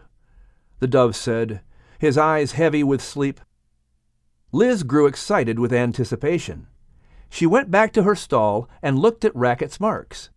the 0.80 0.86
dove 0.86 1.16
said, 1.16 1.60
his 1.98 2.16
eyes 2.16 2.52
heavy 2.52 2.84
with 2.84 3.02
sleep. 3.02 3.40
Liz 4.52 4.82
grew 4.82 5.06
excited 5.06 5.58
with 5.58 5.72
anticipation. 5.72 6.68
She 7.28 7.46
went 7.46 7.70
back 7.70 7.92
to 7.92 8.04
her 8.04 8.14
stall 8.14 8.68
and 8.82 8.98
looked 8.98 9.24
at 9.24 9.34
Racket's 9.34 9.80
marks. 9.80 10.30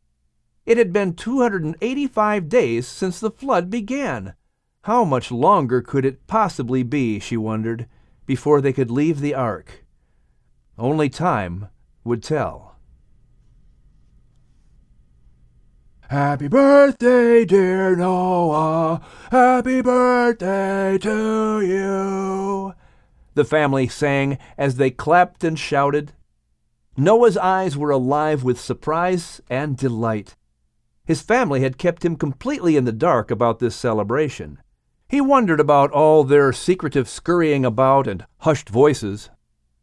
It 0.66 0.78
had 0.78 0.92
been 0.92 1.13
285 1.13 2.50
days 2.50 2.88
since 2.88 3.20
the 3.20 3.32
flood 3.32 3.70
began. 3.70 4.34
How 4.84 5.04
much 5.04 5.32
longer 5.32 5.82
could 5.82 6.06
it 6.06 6.28
possibly 6.28 6.84
be, 6.84 7.20
she 7.20 7.38
wondered, 7.38 7.88
before 8.25 8.62
they 8.62 8.74
could 8.74 8.92
leave 8.92 9.20
the 9.20 9.36
ark? 9.36 9.86
Only 10.82 11.10
time 11.10 11.68
would 12.04 12.24
tell. 12.24 12.76
Happy 16.10 16.48
birthday, 16.48 17.46
dear 17.46 17.96
Noah. 17.96 19.00
Happy 19.30 19.82
birthday 19.82 20.98
to 20.98 21.62
you. 21.62 22.74
the 23.36 23.46
family 23.46 23.88
sang 23.88 24.40
as 24.58 24.78
they 24.78 24.90
clapped 24.90 25.44
and 25.44 25.60
shouted. 25.60 26.14
Noah's 26.98 27.38
eyes 27.38 27.78
were 27.78 27.92
alive 27.92 28.44
with 28.44 28.60
surprise 28.60 29.40
and 29.52 29.78
delight. 29.78 30.36
His 31.06 31.22
family 31.22 31.62
had 31.62 31.78
kept 31.78 32.04
him 32.04 32.16
completely 32.16 32.76
in 32.76 32.86
the 32.86 32.92
dark 32.92 33.30
about 33.30 33.60
this 33.60 33.76
celebration. 33.76 34.58
He 35.08 35.22
wondered 35.22 35.60
about 35.60 35.92
all 35.92 36.24
their 36.24 36.52
secretive 36.52 37.08
scurrying 37.08 37.66
about 37.66 38.08
and 38.08 38.26
hushed 38.40 38.68
voices. 38.68 39.30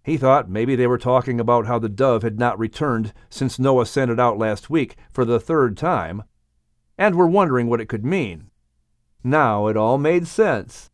He 0.08 0.16
thought 0.16 0.48
maybe 0.48 0.74
they 0.74 0.86
were 0.86 0.96
talking 0.96 1.38
about 1.38 1.66
how 1.66 1.78
the 1.78 1.90
dove 1.90 2.22
had 2.22 2.38
not 2.38 2.58
returned 2.58 3.12
since 3.28 3.58
Noah 3.58 3.84
sent 3.84 4.10
it 4.10 4.18
out 4.18 4.38
last 4.38 4.70
week 4.70 4.96
for 5.12 5.26
the 5.26 5.38
third 5.38 5.76
time, 5.76 6.22
and 6.96 7.14
were 7.14 7.26
wondering 7.26 7.66
what 7.68 7.82
it 7.82 7.90
could 7.90 8.06
mean. 8.06 8.48
Now 9.22 9.66
it 9.66 9.76
all 9.76 9.98
made 9.98 10.26
sense. 10.26 10.88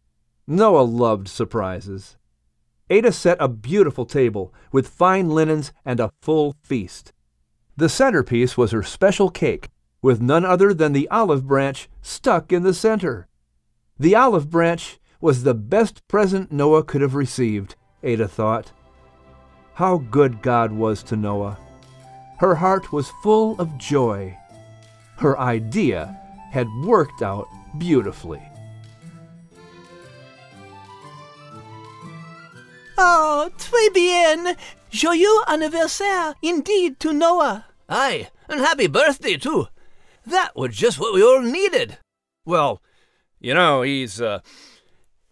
Noah 0.49 0.83
loved 0.83 1.28
surprises. 1.28 2.16
Ada 2.90 3.12
set 3.12 3.37
a 3.38 3.47
beautiful 3.47 4.04
table 4.04 4.52
with 4.73 4.88
fine 4.88 5.30
linens 5.30 5.73
and 5.85 6.00
a 6.00 6.11
full 6.21 6.56
feast. 6.64 7.12
The 7.76 7.88
centerpiece 7.88 8.56
was 8.56 8.73
her 8.73 8.83
special 8.83 9.30
cake, 9.30 9.68
with 10.02 10.21
none 10.21 10.44
other 10.44 10.75
than 10.75 10.92
the 10.92 11.09
olive 11.09 11.47
branch 11.47 11.88
stuck 12.02 12.52
in 12.52 12.64
the 12.64 12.75
center. 12.75 13.28
The 13.97 14.16
olive 14.16 14.50
branch 14.50 14.99
was 15.21 15.44
the 15.44 15.54
best 15.54 16.04
present 16.09 16.50
Noah 16.50 16.83
could 16.83 17.00
have 17.00 17.14
received, 17.14 17.76
Ada 18.02 18.26
thought. 18.26 18.73
How 19.75 19.99
good 19.99 20.40
God 20.40 20.71
was 20.71 21.02
to 21.04 21.16
Noah. 21.16 21.59
Her 22.38 22.54
heart 22.54 22.93
was 22.93 23.12
full 23.23 23.61
of 23.61 23.76
joy. 23.76 24.37
Her 25.16 25.38
idea 25.38 26.16
had 26.52 26.69
worked 26.85 27.23
out 27.23 27.49
beautifully. 27.78 28.43
Oh, 32.97 33.50
très 33.59 33.93
bien! 33.93 34.57
Joyeux 34.90 35.43
anniversaire, 35.49 36.35
indeed, 36.40 37.00
to 37.00 37.12
Noah. 37.12 37.66
Aye, 37.88 38.28
and 38.49 38.61
happy 38.61 38.87
birthday, 38.87 39.37
too. 39.37 39.66
That 40.25 40.54
was 40.54 40.76
just 40.76 41.00
what 41.00 41.12
we 41.12 41.23
all 41.23 41.40
needed. 41.40 41.99
Well, 42.47 42.81
you 43.40 43.54
know, 43.54 43.83
he's, 43.83 44.21
uh, 44.21 44.38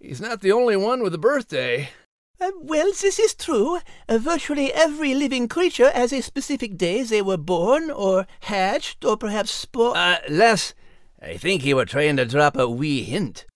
he's 0.01 0.21
not 0.21 0.41
the 0.41 0.51
only 0.51 0.77
one 0.77 1.03
with 1.03 1.15
a 1.15 1.19
birthday. 1.19 1.91
Uh, 2.43 2.51
well, 2.61 2.91
this 3.01 3.21
is 3.21 3.37
true. 3.37 3.79
Uh, 4.09 4.19
virtually 4.19 4.73
every 4.73 5.15
living 5.15 5.47
creature 5.47 5.93
has 5.93 6.13
a 6.13 6.21
specific 6.21 6.77
day 6.77 7.05
they 7.05 7.23
were 7.23 7.37
born, 7.37 7.89
or 7.89 8.27
hatched, 8.41 9.05
or 9.05 9.17
perhaps 9.17 9.53
spawned. 9.53 9.97
Uh, 9.97 10.19
Les, 10.29 10.75
I 11.23 11.37
think 11.37 11.65
you 11.65 11.77
were 11.77 11.85
trying 11.85 12.17
to 12.17 12.25
drop 12.25 12.57
a 12.57 12.69
wee 12.69 13.05
hint. 13.05 13.47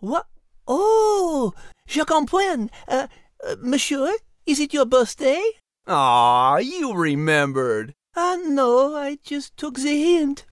What? 0.00 0.26
Oh, 0.66 1.54
je 1.86 2.04
comprends. 2.04 2.70
Uh, 2.86 3.06
uh, 3.42 3.56
monsieur, 3.62 4.12
is 4.44 4.60
it 4.60 4.74
your 4.74 4.84
birthday? 4.84 5.42
Ah, 5.86 6.58
you 6.58 6.92
remembered. 6.92 7.94
Ah, 8.14 8.36
no, 8.44 8.94
I 8.94 9.16
just 9.24 9.56
took 9.56 9.76
the 9.76 9.96
hint. 10.04 10.44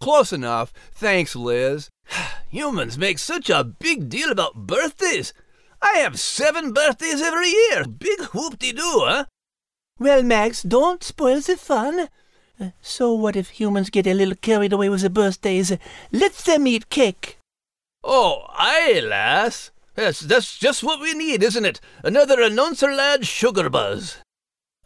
Close 0.00 0.32
enough. 0.32 0.72
Thanks, 0.90 1.36
Liz. 1.36 1.88
Humans 2.50 2.98
make 2.98 3.20
such 3.20 3.48
a 3.48 3.62
big 3.62 4.08
deal 4.08 4.32
about 4.32 4.66
birthdays. 4.66 5.32
I 5.82 5.98
have 5.98 6.20
seven 6.20 6.72
birthdays 6.72 7.20
every 7.20 7.48
year. 7.48 7.84
Big 7.84 8.20
whoop-de-doo, 8.32 9.02
huh? 9.04 9.24
Well, 9.98 10.22
Max, 10.22 10.62
don't 10.62 11.02
spoil 11.02 11.40
the 11.40 11.56
fun. 11.56 12.08
Uh, 12.60 12.70
so 12.80 13.12
what 13.12 13.34
if 13.34 13.50
humans 13.50 13.90
get 13.90 14.06
a 14.06 14.14
little 14.14 14.36
carried 14.36 14.72
away 14.72 14.88
with 14.88 15.02
the 15.02 15.10
birthdays? 15.10 15.76
Let 16.12 16.34
them 16.34 16.68
eat 16.68 16.88
cake. 16.88 17.38
Oh, 18.04 18.46
aye, 18.50 19.02
lass. 19.04 19.72
Yes, 19.96 20.20
that's 20.20 20.56
just 20.56 20.84
what 20.84 21.00
we 21.00 21.14
need, 21.14 21.42
isn't 21.42 21.64
it? 21.64 21.80
Another 22.04 22.40
announcer 22.40 22.94
lad 22.94 23.26
sugar 23.26 23.68
buzz. 23.68 24.18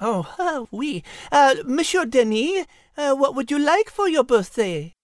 Oh, 0.00 0.34
uh, 0.38 0.64
oui. 0.70 1.02
Uh, 1.30 1.56
Monsieur 1.66 2.06
Denis, 2.06 2.66
uh, 2.96 3.14
what 3.14 3.34
would 3.34 3.50
you 3.50 3.58
like 3.58 3.90
for 3.90 4.08
your 4.08 4.24
birthday? 4.24 4.94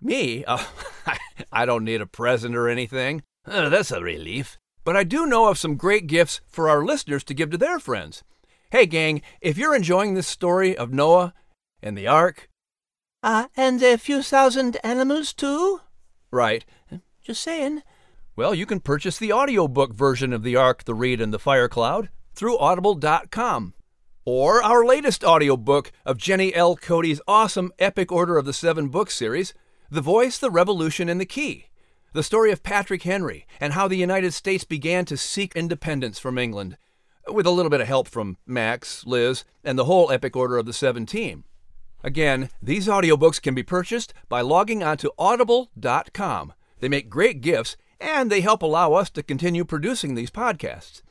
Me? 0.00 0.44
Oh, 0.46 0.70
I 1.52 1.64
don't 1.64 1.84
need 1.84 2.02
a 2.02 2.06
present 2.06 2.54
or 2.54 2.68
anything. 2.68 3.22
Uh, 3.46 3.70
that's 3.70 3.90
a 3.90 4.02
relief 4.02 4.58
but 4.86 4.96
I 4.96 5.02
do 5.02 5.26
know 5.26 5.48
of 5.48 5.58
some 5.58 5.74
great 5.74 6.06
gifts 6.06 6.40
for 6.46 6.68
our 6.68 6.84
listeners 6.84 7.24
to 7.24 7.34
give 7.34 7.50
to 7.50 7.58
their 7.58 7.80
friends. 7.80 8.22
Hey, 8.70 8.86
gang, 8.86 9.20
if 9.40 9.58
you're 9.58 9.74
enjoying 9.74 10.14
this 10.14 10.28
story 10.28 10.76
of 10.76 10.92
Noah 10.92 11.34
and 11.82 11.98
the 11.98 12.06
ark. 12.06 12.48
Ah, 13.20 13.46
uh, 13.46 13.48
and 13.56 13.82
a 13.82 13.98
few 13.98 14.22
thousand 14.22 14.76
animals, 14.84 15.32
too? 15.32 15.80
Right. 16.30 16.64
Just 17.20 17.42
saying. 17.42 17.82
Well, 18.36 18.54
you 18.54 18.64
can 18.64 18.78
purchase 18.78 19.18
the 19.18 19.32
audiobook 19.32 19.92
version 19.92 20.32
of 20.32 20.44
The 20.44 20.54
Ark, 20.54 20.84
the 20.84 20.94
Reed, 20.94 21.20
and 21.20 21.34
the 21.34 21.40
Fire 21.40 21.68
Cloud 21.68 22.08
through 22.36 22.56
audible.com. 22.56 23.74
Or 24.24 24.62
our 24.62 24.84
latest 24.84 25.24
audiobook 25.24 25.90
of 26.04 26.16
Jenny 26.16 26.54
L. 26.54 26.76
Cote's 26.76 27.20
awesome 27.26 27.72
Epic 27.80 28.12
Order 28.12 28.38
of 28.38 28.44
the 28.44 28.52
Seven 28.52 28.88
Books 28.90 29.16
series, 29.16 29.52
The 29.90 30.00
Voice, 30.00 30.38
the 30.38 30.50
Revolution, 30.50 31.08
and 31.08 31.20
the 31.20 31.26
Key 31.26 31.65
the 32.16 32.22
story 32.22 32.50
of 32.50 32.62
Patrick 32.62 33.02
Henry 33.02 33.46
and 33.60 33.74
how 33.74 33.86
the 33.86 33.96
United 33.96 34.32
States 34.32 34.64
began 34.64 35.04
to 35.04 35.18
seek 35.18 35.54
independence 35.54 36.18
from 36.18 36.38
England, 36.38 36.78
with 37.28 37.44
a 37.44 37.50
little 37.50 37.68
bit 37.68 37.82
of 37.82 37.86
help 37.86 38.08
from 38.08 38.38
Max, 38.46 39.04
Liz, 39.04 39.44
and 39.62 39.78
the 39.78 39.84
whole 39.84 40.10
Epic 40.10 40.34
Order 40.34 40.56
of 40.56 40.64
the 40.64 40.72
Seven 40.72 41.04
team. 41.04 41.44
Again, 42.02 42.48
these 42.62 42.88
audiobooks 42.88 43.42
can 43.42 43.54
be 43.54 43.62
purchased 43.62 44.14
by 44.30 44.40
logging 44.40 44.82
onto 44.82 45.10
audible.com. 45.18 46.54
They 46.80 46.88
make 46.88 47.10
great 47.10 47.42
gifts 47.42 47.76
and 48.00 48.30
they 48.30 48.40
help 48.40 48.62
allow 48.62 48.94
us 48.94 49.10
to 49.10 49.22
continue 49.22 49.66
producing 49.66 50.14
these 50.14 50.30
podcasts. 50.30 51.02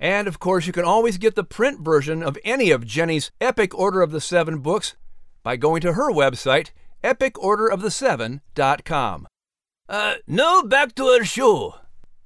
And 0.00 0.26
of 0.26 0.40
course, 0.40 0.66
you 0.66 0.72
can 0.72 0.84
always 0.84 1.18
get 1.18 1.36
the 1.36 1.44
print 1.44 1.82
version 1.82 2.20
of 2.20 2.36
any 2.44 2.72
of 2.72 2.84
Jenny's 2.84 3.30
Epic 3.40 3.78
Order 3.78 4.02
of 4.02 4.10
the 4.10 4.20
Seven 4.20 4.58
books 4.58 4.96
by 5.44 5.56
going 5.56 5.82
to 5.82 5.92
her 5.92 6.10
website, 6.10 6.70
epicorderoftheseven.com. 7.04 9.28
Uh, 9.88 10.16
no, 10.26 10.62
back 10.62 10.94
to 10.94 11.04
our 11.04 11.24
show. 11.24 11.76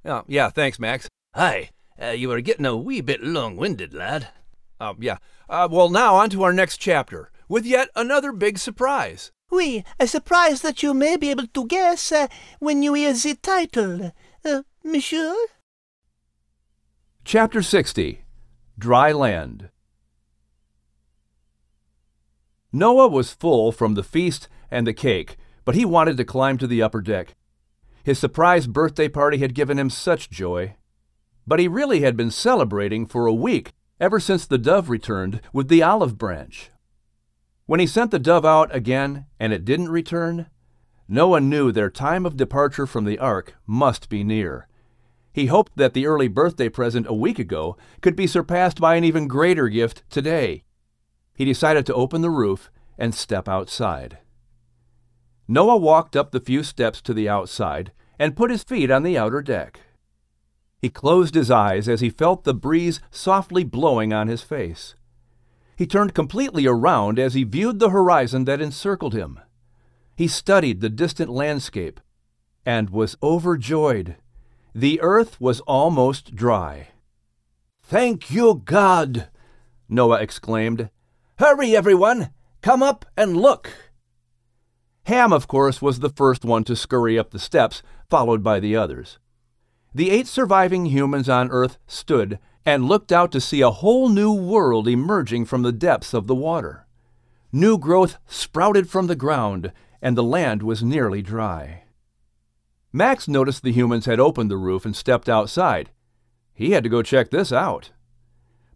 Oh, 0.03 0.23
yeah, 0.27 0.49
thanks, 0.49 0.79
Max. 0.79 1.07
Hi. 1.33 1.69
Uh, 2.01 2.07
you 2.07 2.29
are 2.31 2.41
getting 2.41 2.65
a 2.65 2.75
wee 2.75 2.99
bit 2.99 3.23
long-winded, 3.23 3.93
lad. 3.93 4.27
Um, 4.79 4.97
yeah. 4.99 5.17
Uh, 5.47 5.69
well, 5.71 5.89
now 5.89 6.15
on 6.15 6.29
to 6.31 6.43
our 6.43 6.51
next 6.51 6.77
chapter, 6.77 7.31
with 7.47 7.65
yet 7.65 7.87
another 7.95 8.33
big 8.33 8.57
surprise. 8.57 9.31
Oui, 9.49 9.85
a 9.99 10.07
surprise 10.07 10.61
that 10.61 10.83
you 10.83 10.93
may 10.93 11.15
be 11.15 11.29
able 11.29 11.47
to 11.47 11.67
guess 11.67 12.11
uh, 12.11 12.27
when 12.59 12.83
you 12.83 12.95
hear 12.95 13.13
the 13.13 13.35
title. 13.41 14.11
Uh, 14.43 14.63
monsieur? 14.83 15.33
Chapter 17.23 17.61
60 17.61 18.25
Dry 18.77 19.13
Land 19.13 19.69
Noah 22.73 23.07
was 23.07 23.33
full 23.33 23.71
from 23.71 23.93
the 23.93 24.03
feast 24.03 24.49
and 24.69 24.85
the 24.85 24.93
cake, 24.93 25.37
but 25.63 25.75
he 25.75 25.85
wanted 25.85 26.17
to 26.17 26.25
climb 26.25 26.57
to 26.57 26.67
the 26.67 26.81
upper 26.81 26.99
deck. 26.99 27.35
His 28.03 28.19
surprise 28.19 28.67
birthday 28.67 29.07
party 29.07 29.37
had 29.37 29.55
given 29.55 29.79
him 29.79 29.89
such 29.89 30.29
joy. 30.29 30.75
But 31.47 31.59
he 31.59 31.67
really 31.67 32.01
had 32.01 32.17
been 32.17 32.31
celebrating 32.31 33.05
for 33.05 33.25
a 33.25 33.33
week, 33.33 33.71
ever 33.99 34.19
since 34.19 34.45
the 34.45 34.57
dove 34.57 34.89
returned 34.89 35.41
with 35.53 35.69
the 35.69 35.81
olive 35.81 36.17
branch. 36.17 36.69
When 37.65 37.79
he 37.79 37.87
sent 37.87 38.11
the 38.11 38.19
dove 38.19 38.45
out 38.45 38.73
again 38.75 39.25
and 39.39 39.53
it 39.53 39.63
didn't 39.63 39.89
return, 39.89 40.47
Noah 41.07 41.39
knew 41.39 41.71
their 41.71 41.89
time 41.89 42.25
of 42.25 42.37
departure 42.37 42.85
from 42.85 43.05
the 43.05 43.19
ark 43.19 43.55
must 43.65 44.09
be 44.09 44.23
near. 44.23 44.67
He 45.31 45.47
hoped 45.47 45.77
that 45.77 45.93
the 45.93 46.05
early 46.05 46.27
birthday 46.27 46.69
present 46.69 47.07
a 47.07 47.13
week 47.13 47.39
ago 47.39 47.77
could 48.01 48.15
be 48.15 48.27
surpassed 48.27 48.79
by 48.79 48.95
an 48.95 49.03
even 49.03 49.27
greater 49.27 49.69
gift 49.69 50.03
today. 50.09 50.63
He 51.35 51.45
decided 51.45 51.85
to 51.85 51.93
open 51.93 52.21
the 52.21 52.29
roof 52.29 52.69
and 52.97 53.15
step 53.15 53.47
outside. 53.47 54.19
Noah 55.47 55.77
walked 55.77 56.15
up 56.15 56.31
the 56.31 56.39
few 56.39 56.63
steps 56.63 57.01
to 57.01 57.13
the 57.13 57.27
outside 57.27 57.91
and 58.17 58.35
put 58.35 58.51
his 58.51 58.63
feet 58.63 58.89
on 58.89 59.03
the 59.03 59.17
outer 59.17 59.41
deck. 59.41 59.81
He 60.81 60.89
closed 60.89 61.35
his 61.35 61.49
eyes 61.51 61.87
as 61.87 62.01
he 62.01 62.09
felt 62.09 62.43
the 62.43 62.53
breeze 62.53 62.99
softly 63.09 63.63
blowing 63.63 64.13
on 64.13 64.27
his 64.27 64.41
face. 64.41 64.95
He 65.75 65.87
turned 65.87 66.13
completely 66.13 66.67
around 66.67 67.19
as 67.19 67.33
he 67.33 67.43
viewed 67.43 67.79
the 67.79 67.89
horizon 67.89 68.45
that 68.45 68.61
encircled 68.61 69.13
him. 69.13 69.39
He 70.15 70.27
studied 70.27 70.81
the 70.81 70.89
distant 70.89 71.29
landscape 71.29 71.99
and 72.65 72.89
was 72.89 73.17
overjoyed. 73.23 74.17
The 74.75 75.01
earth 75.01 75.39
was 75.41 75.59
almost 75.61 76.35
dry. 76.35 76.89
Thank 77.81 78.31
you, 78.31 78.61
God! 78.63 79.29
Noah 79.89 80.21
exclaimed. 80.21 80.89
Hurry, 81.39 81.75
everyone! 81.75 82.31
Come 82.61 82.81
up 82.81 83.05
and 83.17 83.35
look! 83.35 83.71
Ham, 85.05 85.33
of 85.33 85.47
course, 85.47 85.81
was 85.81 85.99
the 85.99 86.09
first 86.09 86.45
one 86.45 86.63
to 86.63 86.75
scurry 86.75 87.19
up 87.19 87.31
the 87.31 87.39
steps, 87.39 87.83
followed 88.09 88.41
by 88.43 88.59
the 88.59 88.75
others. 88.75 89.19
The 89.93 90.09
eight 90.09 90.27
surviving 90.27 90.85
humans 90.87 91.27
on 91.27 91.51
Earth 91.51 91.77
stood 91.87 92.39
and 92.65 92.87
looked 92.87 93.11
out 93.11 93.31
to 93.33 93.41
see 93.41 93.61
a 93.61 93.69
whole 93.69 94.09
new 94.09 94.33
world 94.33 94.87
emerging 94.87 95.45
from 95.45 95.63
the 95.63 95.73
depths 95.73 96.13
of 96.13 96.27
the 96.27 96.35
water. 96.35 96.85
New 97.51 97.77
growth 97.77 98.17
sprouted 98.25 98.89
from 98.89 99.07
the 99.07 99.15
ground, 99.15 99.71
and 100.01 100.17
the 100.17 100.23
land 100.23 100.63
was 100.63 100.81
nearly 100.81 101.21
dry. 101.21 101.83
Max 102.91 103.27
noticed 103.27 103.63
the 103.63 103.71
humans 103.71 104.05
had 104.05 104.19
opened 104.19 104.49
the 104.49 104.57
roof 104.57 104.85
and 104.85 104.95
stepped 104.95 105.27
outside. 105.27 105.91
He 106.53 106.71
had 106.71 106.83
to 106.83 106.89
go 106.89 107.01
check 107.01 107.29
this 107.29 107.51
out. 107.51 107.91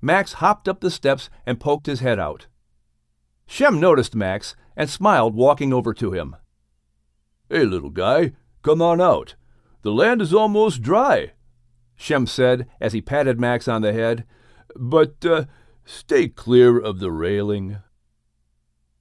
Max 0.02 0.34
hopped 0.34 0.68
up 0.68 0.82
the 0.82 0.92
steps 0.92 1.30
and 1.46 1.60
poked 1.60 1.86
his 1.86 2.02
head 2.02 2.20
out. 2.20 2.48
Shem 3.48 3.80
noticed 3.80 4.16
Max 4.16 4.56
and 4.78 4.90
smiled, 4.90 5.36
walking 5.36 5.74
over 5.74 5.94
to 5.96 6.14
him. 6.14 6.38
Hey, 7.50 7.66
little 7.66 7.90
guy, 7.90 8.34
come 8.62 8.82
on 8.82 9.02
out. 9.02 9.36
The 9.82 9.92
land 9.92 10.22
is 10.22 10.34
almost 10.34 10.82
dry, 10.82 11.34
Shem 11.96 12.28
said 12.28 12.68
as 12.80 12.94
he 12.94 13.02
patted 13.02 13.40
Max 13.40 13.68
on 13.68 13.82
the 13.82 13.92
head. 13.92 14.24
But 14.76 15.26
uh, 15.26 15.46
stay 15.84 16.28
clear 16.28 16.78
of 16.78 17.00
the 17.00 17.12
railing. 17.12 17.78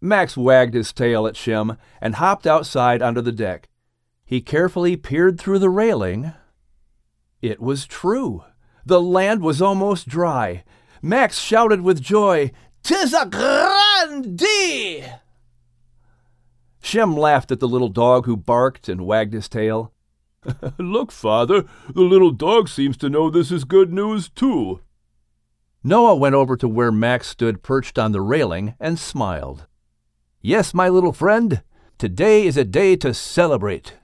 Max 0.00 0.36
wagged 0.36 0.74
his 0.74 0.92
tail 0.92 1.26
at 1.26 1.36
Shem 1.36 1.76
and 2.00 2.16
hopped 2.16 2.46
outside 2.46 3.02
onto 3.02 3.20
the 3.20 3.32
deck. 3.32 3.68
He 4.24 4.40
carefully 4.40 4.96
peered 4.96 5.38
through 5.38 5.58
the 5.58 5.70
railing. 5.70 6.32
It 7.42 7.60
was 7.60 7.86
true. 7.86 8.44
The 8.84 9.00
land 9.00 9.42
was 9.42 9.60
almost 9.60 10.08
dry. 10.08 10.64
Max 11.02 11.38
shouted 11.38 11.82
with 11.82 12.00
joy, 12.00 12.52
"'Tis 12.82 13.12
a 13.12 13.26
grand 13.26 14.38
day!" 14.38 14.65
Shem 16.96 17.14
laughed 17.14 17.52
at 17.52 17.60
the 17.60 17.68
little 17.68 17.90
dog 17.90 18.24
who 18.24 18.38
barked 18.38 18.88
and 18.88 19.04
wagged 19.04 19.34
his 19.34 19.50
tail. 19.50 19.92
Look, 20.78 21.12
father, 21.12 21.66
the 21.92 22.00
little 22.00 22.30
dog 22.30 22.70
seems 22.70 22.96
to 22.96 23.10
know 23.10 23.28
this 23.28 23.52
is 23.52 23.64
good 23.64 23.92
news, 23.92 24.30
too. 24.30 24.80
Noah 25.84 26.16
went 26.16 26.34
over 26.34 26.56
to 26.56 26.66
where 26.66 26.90
Max 26.90 27.26
stood 27.26 27.62
perched 27.62 27.98
on 27.98 28.12
the 28.12 28.22
railing 28.22 28.76
and 28.80 28.98
smiled. 28.98 29.66
Yes, 30.40 30.72
my 30.72 30.88
little 30.88 31.12
friend, 31.12 31.62
today 31.98 32.46
is 32.46 32.56
a 32.56 32.64
day 32.64 32.96
to 32.96 33.12
celebrate. 33.12 33.98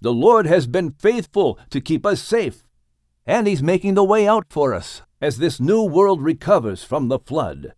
The 0.00 0.12
Lord 0.12 0.46
has 0.46 0.66
been 0.66 0.96
faithful 0.98 1.60
to 1.70 1.80
keep 1.80 2.04
us 2.04 2.20
safe, 2.20 2.66
and 3.24 3.46
He's 3.46 3.62
making 3.62 3.94
the 3.94 4.02
way 4.02 4.26
out 4.26 4.46
for 4.50 4.74
us 4.74 5.02
as 5.20 5.38
this 5.38 5.60
new 5.60 5.84
world 5.84 6.20
recovers 6.20 6.82
from 6.82 7.06
the 7.06 7.20
flood. 7.20 7.74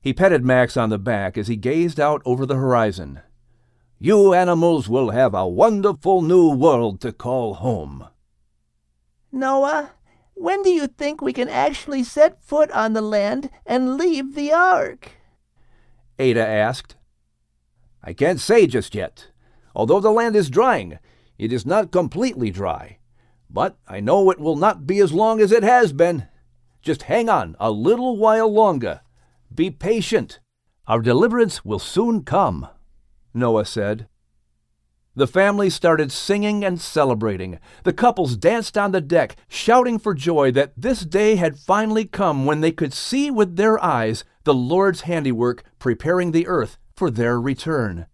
He 0.00 0.14
petted 0.14 0.46
Max 0.46 0.78
on 0.78 0.88
the 0.88 0.98
back 0.98 1.36
as 1.36 1.48
he 1.48 1.56
gazed 1.56 2.00
out 2.00 2.22
over 2.24 2.46
the 2.46 2.56
horizon. 2.56 3.20
You 4.02 4.32
animals 4.32 4.88
will 4.88 5.10
have 5.10 5.34
a 5.34 5.46
wonderful 5.46 6.22
new 6.22 6.48
world 6.48 7.02
to 7.02 7.12
call 7.12 7.52
home. 7.52 8.06
Noah, 9.30 9.90
when 10.32 10.62
do 10.62 10.70
you 10.70 10.86
think 10.86 11.20
we 11.20 11.34
can 11.34 11.50
actually 11.50 12.02
set 12.02 12.42
foot 12.42 12.70
on 12.70 12.94
the 12.94 13.02
land 13.02 13.50
and 13.66 13.98
leave 13.98 14.34
the 14.34 14.54
ark? 14.54 15.12
Ada 16.18 16.40
asked. 16.40 16.96
I 18.02 18.14
can't 18.14 18.40
say 18.40 18.66
just 18.66 18.94
yet. 18.94 19.32
Although 19.74 20.00
the 20.00 20.10
land 20.10 20.34
is 20.34 20.48
drying, 20.48 20.98
it 21.36 21.52
is 21.52 21.66
not 21.66 21.92
completely 21.92 22.50
dry. 22.50 23.00
But 23.50 23.76
I 23.86 24.00
know 24.00 24.30
it 24.30 24.40
will 24.40 24.56
not 24.56 24.86
be 24.86 25.00
as 25.00 25.12
long 25.12 25.42
as 25.42 25.52
it 25.52 25.62
has 25.62 25.92
been. 25.92 26.26
Just 26.80 27.02
hang 27.02 27.28
on 27.28 27.54
a 27.60 27.70
little 27.70 28.16
while 28.16 28.50
longer. 28.50 29.02
Be 29.54 29.70
patient. 29.70 30.40
Our 30.86 31.02
deliverance 31.02 31.66
will 31.66 31.78
soon 31.78 32.22
come, 32.22 32.66
Noah 33.34 33.64
said. 33.64 34.08
The 35.16 35.26
family 35.26 35.70
started 35.70 36.12
singing 36.12 36.64
and 36.64 36.80
celebrating. 36.80 37.58
The 37.82 37.92
couples 37.92 38.36
danced 38.36 38.78
on 38.78 38.92
the 38.92 39.00
deck, 39.00 39.36
shouting 39.48 39.98
for 39.98 40.14
joy 40.14 40.52
that 40.52 40.72
this 40.76 41.00
day 41.00 41.34
had 41.34 41.58
finally 41.58 42.04
come 42.04 42.46
when 42.46 42.60
they 42.60 42.70
could 42.70 42.92
see 42.92 43.30
with 43.30 43.56
their 43.56 43.82
eyes 43.82 44.24
the 44.44 44.54
Lord's 44.54 45.02
handiwork 45.02 45.64
preparing 45.78 46.30
the 46.30 46.46
earth 46.46 46.78
for 46.94 47.10
their 47.10 47.40
return. 47.40 48.06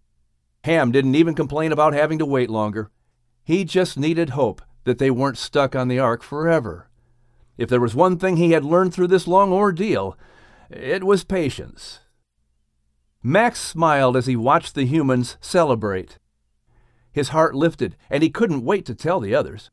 Ham 0.63 0.91
didn't 0.91 1.15
even 1.15 1.35
complain 1.35 1.71
about 1.71 1.93
having 1.93 2.17
to 2.19 2.25
wait 2.25 2.49
longer. 2.49 2.89
He 3.43 3.63
just 3.63 3.97
needed 3.97 4.31
hope 4.31 4.61
that 4.83 4.97
they 4.97 5.11
weren't 5.11 5.37
stuck 5.37 5.75
on 5.75 5.87
the 5.87 5.99
ark 5.99 6.23
forever. 6.23 6.89
If 7.57 7.69
there 7.69 7.79
was 7.79 7.95
one 7.95 8.17
thing 8.17 8.37
he 8.37 8.51
had 8.51 8.65
learned 8.65 8.93
through 8.93 9.07
this 9.07 9.27
long 9.27 9.53
ordeal, 9.53 10.17
it 10.69 11.03
was 11.03 11.23
patience. 11.23 11.99
Max 13.27 13.59
smiled 13.59 14.15
as 14.15 14.25
he 14.25 14.37
watched 14.37 14.73
the 14.73 14.85
humans 14.85 15.35
celebrate. 15.41 16.17
His 17.11 17.29
heart 17.29 17.53
lifted, 17.53 17.97
and 18.09 18.23
he 18.23 18.29
couldn't 18.29 18.63
wait 18.63 18.85
to 18.85 18.95
tell 18.95 19.19
the 19.19 19.35
others. 19.35 19.69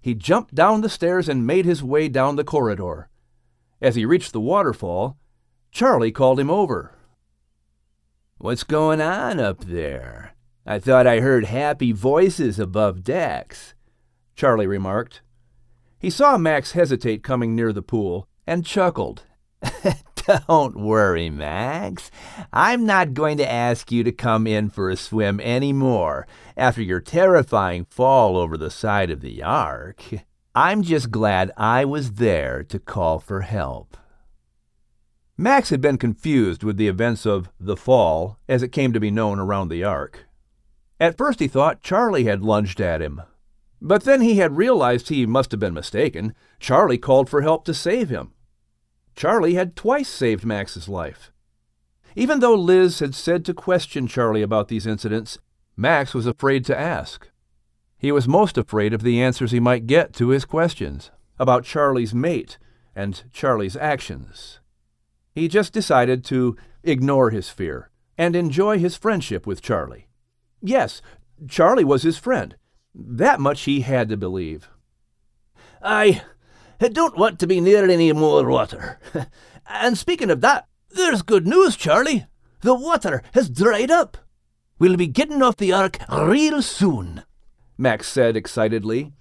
He 0.00 0.14
jumped 0.14 0.54
down 0.54 0.80
the 0.80 0.88
stairs 0.88 1.28
and 1.28 1.46
made 1.46 1.66
his 1.66 1.82
way 1.82 2.08
down 2.08 2.36
the 2.36 2.44
corridor. 2.44 3.10
As 3.78 3.94
he 3.94 4.06
reached 4.06 4.32
the 4.32 4.40
waterfall, 4.40 5.18
Charlie 5.70 6.12
called 6.12 6.40
him 6.40 6.48
over. 6.48 6.94
What's 8.38 8.64
going 8.64 9.02
on 9.02 9.38
up 9.38 9.64
there? 9.64 10.34
I 10.64 10.78
thought 10.78 11.06
I 11.06 11.20
heard 11.20 11.44
happy 11.44 11.92
voices 11.92 12.58
above 12.58 13.04
decks, 13.04 13.74
Charlie 14.34 14.66
remarked. 14.66 15.20
He 15.98 16.08
saw 16.08 16.38
Max 16.38 16.72
hesitate 16.72 17.22
coming 17.22 17.54
near 17.54 17.70
the 17.70 17.82
pool 17.82 18.28
and 18.46 18.64
chuckled. 18.64 19.24
Don't 20.26 20.76
worry, 20.76 21.30
Max. 21.30 22.10
I'm 22.52 22.86
not 22.86 23.14
going 23.14 23.36
to 23.38 23.50
ask 23.50 23.90
you 23.92 24.04
to 24.04 24.12
come 24.12 24.46
in 24.46 24.70
for 24.70 24.90
a 24.90 24.96
swim 24.96 25.40
any 25.42 25.72
more 25.72 26.26
after 26.56 26.82
your 26.82 27.00
terrifying 27.00 27.84
fall 27.86 28.36
over 28.36 28.56
the 28.56 28.70
side 28.70 29.10
of 29.10 29.20
the 29.20 29.42
ark. 29.42 30.02
I'm 30.54 30.82
just 30.82 31.10
glad 31.10 31.50
I 31.56 31.84
was 31.84 32.12
there 32.12 32.62
to 32.64 32.78
call 32.78 33.18
for 33.18 33.40
help. 33.40 33.96
Max 35.36 35.70
had 35.70 35.80
been 35.80 35.98
confused 35.98 36.62
with 36.62 36.76
the 36.76 36.86
events 36.86 37.26
of 37.26 37.50
the 37.58 37.76
fall, 37.76 38.38
as 38.48 38.62
it 38.62 38.68
came 38.68 38.92
to 38.92 39.00
be 39.00 39.10
known 39.10 39.40
around 39.40 39.68
the 39.68 39.82
ark. 39.82 40.26
At 41.00 41.18
first 41.18 41.40
he 41.40 41.48
thought 41.48 41.82
Charlie 41.82 42.24
had 42.24 42.42
lunged 42.42 42.80
at 42.80 43.02
him. 43.02 43.20
But 43.80 44.04
then 44.04 44.20
he 44.20 44.36
had 44.36 44.56
realized 44.56 45.08
he 45.08 45.26
must 45.26 45.50
have 45.50 45.58
been 45.58 45.74
mistaken. 45.74 46.34
Charlie 46.60 46.98
called 46.98 47.28
for 47.28 47.42
help 47.42 47.64
to 47.64 47.74
save 47.74 48.10
him. 48.10 48.33
Charlie 49.14 49.54
had 49.54 49.76
twice 49.76 50.08
saved 50.08 50.44
Max's 50.44 50.88
life. 50.88 51.30
Even 52.16 52.40
though 52.40 52.54
Liz 52.54 53.00
had 53.00 53.14
said 53.14 53.44
to 53.44 53.54
question 53.54 54.06
Charlie 54.06 54.42
about 54.42 54.68
these 54.68 54.86
incidents, 54.86 55.38
Max 55.76 56.14
was 56.14 56.26
afraid 56.26 56.64
to 56.66 56.78
ask. 56.78 57.28
He 57.98 58.12
was 58.12 58.28
most 58.28 58.56
afraid 58.58 58.92
of 58.92 59.02
the 59.02 59.20
answers 59.20 59.50
he 59.50 59.60
might 59.60 59.86
get 59.86 60.12
to 60.14 60.28
his 60.28 60.44
questions 60.44 61.10
about 61.38 61.64
Charlie's 61.64 62.14
mate 62.14 62.58
and 62.94 63.24
Charlie's 63.32 63.76
actions. 63.76 64.60
He 65.32 65.48
just 65.48 65.72
decided 65.72 66.24
to 66.26 66.56
ignore 66.84 67.30
his 67.30 67.48
fear 67.48 67.90
and 68.16 68.36
enjoy 68.36 68.78
his 68.78 68.96
friendship 68.96 69.46
with 69.46 69.62
Charlie. 69.62 70.06
Yes, 70.62 71.02
Charlie 71.48 71.84
was 71.84 72.02
his 72.02 72.18
friend. 72.18 72.56
That 72.94 73.40
much 73.40 73.62
he 73.62 73.80
had 73.80 74.08
to 74.10 74.16
believe. 74.16 74.68
I 75.82 76.22
don't 76.78 77.16
want 77.16 77.38
to 77.40 77.46
be 77.46 77.60
near 77.60 77.88
any 77.88 78.12
more 78.12 78.48
water. 78.48 78.98
and 79.68 79.96
speaking 79.96 80.30
of 80.30 80.40
that, 80.42 80.66
there's 80.90 81.22
good 81.22 81.46
news, 81.46 81.76
Charlie. 81.76 82.26
The 82.60 82.74
water 82.74 83.22
has 83.32 83.50
dried 83.50 83.90
up. 83.90 84.16
We'll 84.78 84.96
be 84.96 85.06
getting 85.06 85.42
off 85.42 85.56
the 85.56 85.72
ark 85.72 85.98
real 86.10 86.62
soon, 86.62 87.24
Max 87.78 88.08
said 88.08 88.36
excitedly. 88.36 89.12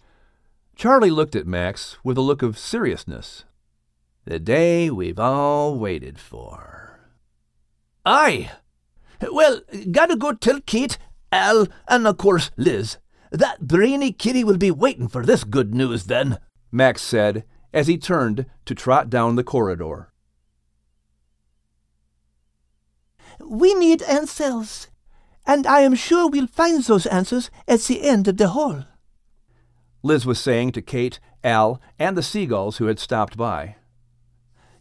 Charlie 0.75 1.11
looked 1.11 1.35
at 1.35 1.45
Max 1.45 1.97
with 2.03 2.17
a 2.17 2.21
look 2.21 2.41
of 2.41 2.57
seriousness. 2.57 3.45
The 4.25 4.39
day 4.39 4.89
we've 4.89 5.19
all 5.19 5.77
waited 5.77 6.17
for. 6.17 6.99
Aye. 8.05 8.51
Well, 9.31 9.61
gotta 9.91 10.15
go 10.15 10.33
tell 10.33 10.59
Kate, 10.61 10.97
Al, 11.31 11.67
and 11.87 12.07
of 12.07 12.17
course 12.17 12.51
Liz. 12.57 12.97
That 13.31 13.67
brainy 13.67 14.11
kitty 14.11 14.43
will 14.43 14.57
be 14.57 14.71
waiting 14.71 15.07
for 15.07 15.25
this 15.25 15.43
good 15.43 15.73
news 15.73 16.05
then, 16.05 16.37
Max 16.73 17.03
said 17.03 17.45
as 17.71 17.85
he 17.85 17.97
turned 17.97 18.47
to 18.65 18.73
trot 18.73 19.09
down 19.09 19.35
the 19.35 19.43
corridor. 19.43 20.11
We 23.39 23.75
need 23.75 24.01
answers, 24.03 24.87
and 25.45 25.67
I 25.67 25.81
am 25.81 25.93
sure 25.93 26.27
we'll 26.27 26.47
find 26.47 26.83
those 26.83 27.05
answers 27.05 27.51
at 27.67 27.81
the 27.81 28.01
end 28.03 28.27
of 28.27 28.37
the 28.37 28.49
hall. 28.49 28.85
Liz 30.01 30.25
was 30.25 30.39
saying 30.39 30.71
to 30.71 30.81
Kate, 30.81 31.19
Al, 31.43 31.79
and 31.99 32.17
the 32.17 32.23
seagulls 32.23 32.77
who 32.77 32.87
had 32.87 32.99
stopped 32.99 33.37
by. 33.37 33.75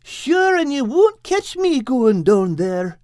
Sure, 0.02 0.57
and 0.57 0.72
you 0.72 0.85
won't 0.85 1.22
catch 1.22 1.57
me 1.57 1.81
going 1.81 2.24
down 2.24 2.57
there, 2.57 2.98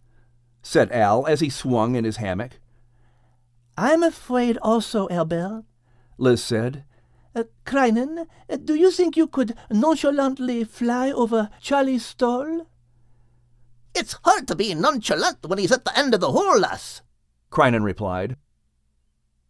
said 0.62 0.90
Al 0.92 1.26
as 1.26 1.40
he 1.40 1.50
swung 1.50 1.94
in 1.94 2.04
his 2.04 2.16
hammock. 2.16 2.58
I'm 3.76 4.02
afraid 4.02 4.56
also, 4.62 5.08
Albert, 5.10 5.64
Liz 6.16 6.42
said. 6.42 6.84
Uh, 7.34 7.44
Crinan, 7.64 8.26
uh, 8.50 8.56
do 8.56 8.74
you 8.74 8.90
think 8.90 9.16
you 9.16 9.26
could 9.26 9.54
nonchalantly 9.70 10.64
fly 10.64 11.10
over 11.10 11.50
Charlie's 11.60 12.04
stall? 12.04 12.66
It's 13.94 14.18
hard 14.24 14.48
to 14.48 14.54
be 14.54 14.74
nonchalant 14.74 15.46
when 15.46 15.58
he's 15.58 15.72
at 15.72 15.84
the 15.84 15.96
end 15.98 16.14
of 16.14 16.20
the 16.20 16.32
hole, 16.32 16.58
lass, 16.58 17.02
Crinan 17.50 17.84
replied. 17.84 18.36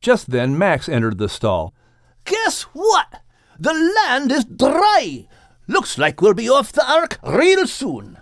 Just 0.00 0.30
then 0.30 0.56
Max 0.56 0.88
entered 0.88 1.18
the 1.18 1.28
stall. 1.28 1.74
Guess 2.24 2.62
what? 2.72 3.22
The 3.58 3.72
land 3.72 4.30
is 4.30 4.44
dry. 4.44 5.26
Looks 5.66 5.98
like 5.98 6.20
we'll 6.20 6.34
be 6.34 6.48
off 6.48 6.72
the 6.72 6.88
ark 6.88 7.18
real 7.22 7.66
soon. 7.66 8.18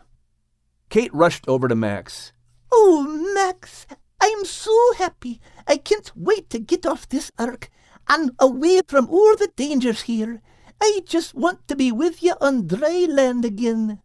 Kate 0.88 1.12
rushed 1.14 1.46
over 1.48 1.68
to 1.68 1.74
Max. 1.74 2.32
Oh, 2.72 3.32
Max, 3.34 3.86
I'm 4.20 4.44
so 4.44 4.94
happy. 4.94 5.40
I 5.66 5.76
can't 5.76 6.10
wait 6.16 6.50
to 6.50 6.58
get 6.58 6.86
off 6.86 7.08
this 7.08 7.30
ark 7.38 7.70
and 8.08 8.30
away 8.38 8.80
from 8.86 9.08
all 9.08 9.36
the 9.36 9.50
dangers 9.56 10.02
here. 10.02 10.40
I 10.80 11.00
just 11.06 11.34
want 11.34 11.66
to 11.68 11.76
be 11.76 11.90
with 11.90 12.22
you 12.22 12.34
on 12.40 12.66
dry 12.66 13.06
land 13.08 13.44
again. 13.44 14.00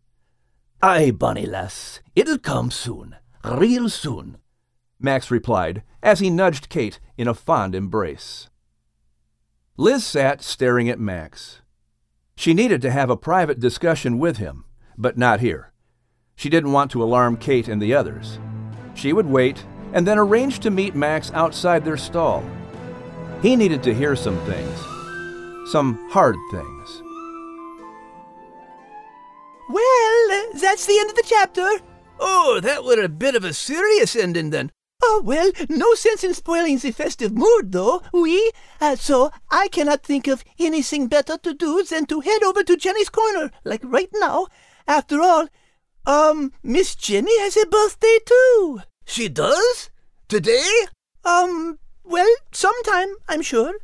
Aye, 0.81 1.11
bonny 1.11 1.45
lass, 1.45 2.01
it'll 2.15 2.39
come 2.39 2.71
soon, 2.71 3.15
real 3.43 3.87
soon, 3.89 4.37
Max 4.99 5.29
replied 5.29 5.83
as 6.01 6.19
he 6.19 6.29
nudged 6.29 6.69
Kate 6.69 6.99
in 7.17 7.27
a 7.27 7.33
fond 7.33 7.75
embrace. 7.75 8.49
Liz 9.77 10.05
sat 10.05 10.41
staring 10.41 10.89
at 10.89 10.99
Max. 10.99 11.61
She 12.35 12.53
needed 12.53 12.81
to 12.81 12.91
have 12.91 13.09
a 13.09 13.17
private 13.17 13.59
discussion 13.59 14.17
with 14.17 14.37
him, 14.37 14.65
but 14.97 15.17
not 15.17 15.39
here. 15.39 15.71
She 16.35 16.49
didn't 16.49 16.71
want 16.71 16.89
to 16.91 17.03
alarm 17.03 17.37
Kate 17.37 17.67
and 17.67 17.81
the 17.81 17.93
others. 17.93 18.39
She 18.95 19.13
would 19.13 19.27
wait 19.27 19.65
and 19.93 20.07
then 20.07 20.17
arrange 20.17 20.59
to 20.59 20.71
meet 20.71 20.95
Max 20.95 21.31
outside 21.33 21.85
their 21.85 21.97
stall. 21.97 22.43
He 23.41 23.55
needed 23.55 23.81
to 23.83 23.93
hear 23.93 24.15
some 24.15 24.37
things, 24.45 24.79
some 25.71 26.09
hard 26.11 26.37
things. 26.51 27.01
Well, 29.69 30.51
that's 30.59 30.85
the 30.85 30.97
end 30.99 31.09
of 31.09 31.15
the 31.15 31.23
chapter. 31.25 31.67
Oh, 32.19 32.59
that 32.61 32.83
were 32.83 33.01
a 33.01 33.09
bit 33.09 33.35
of 33.35 33.43
a 33.43 33.53
serious 33.53 34.15
ending 34.15 34.51
then. 34.51 34.71
Oh, 35.01 35.21
well, 35.25 35.51
no 35.69 35.95
sense 35.95 36.23
in 36.23 36.35
spoiling 36.35 36.77
the 36.77 36.91
festive 36.91 37.33
mood, 37.33 37.71
though, 37.71 38.03
we. 38.13 38.51
Uh, 38.79 38.95
so 38.95 39.31
I 39.49 39.69
cannot 39.69 40.03
think 40.03 40.27
of 40.27 40.43
anything 40.59 41.07
better 41.07 41.37
to 41.39 41.53
do 41.55 41.83
than 41.83 42.05
to 42.07 42.19
head 42.19 42.43
over 42.43 42.63
to 42.63 42.77
Jenny's 42.77 43.09
corner, 43.09 43.49
like 43.63 43.81
right 43.83 44.09
now. 44.13 44.47
After 44.87 45.19
all, 45.19 45.47
um, 46.05 46.51
Miss 46.61 46.93
Jenny 46.93 47.39
has 47.39 47.57
a 47.57 47.65
birthday 47.65 48.19
too. 48.23 48.81
She 49.05 49.27
does? 49.29 49.89
Today? 50.27 50.69
Um, 51.25 51.79
well, 52.11 52.29
sometime, 52.51 53.15
I'm 53.29 53.41
sure. 53.41 53.75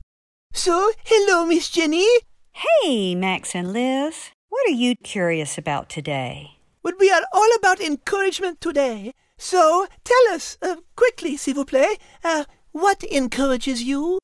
So, 0.53 0.91
hello, 1.05 1.45
Miss 1.45 1.69
Jenny. 1.69 2.05
Hey, 2.51 3.15
Max 3.15 3.55
and 3.55 3.71
Liz. 3.71 4.31
What 4.49 4.67
are 4.67 4.75
you 4.75 4.95
curious 5.01 5.57
about 5.57 5.89
today? 5.89 6.57
Well, 6.83 6.93
we 6.99 7.09
are 7.09 7.23
all 7.31 7.49
about 7.57 7.79
encouragement 7.79 8.59
today. 8.59 9.13
So, 9.37 9.87
tell 10.03 10.35
us, 10.35 10.57
uh, 10.61 10.75
quickly, 10.95 11.37
s'il 11.37 11.53
vous 11.53 11.65
plaît, 11.65 11.97
uh, 12.23 12.43
what 12.71 13.03
encourages 13.03 13.83
you? 13.83 14.19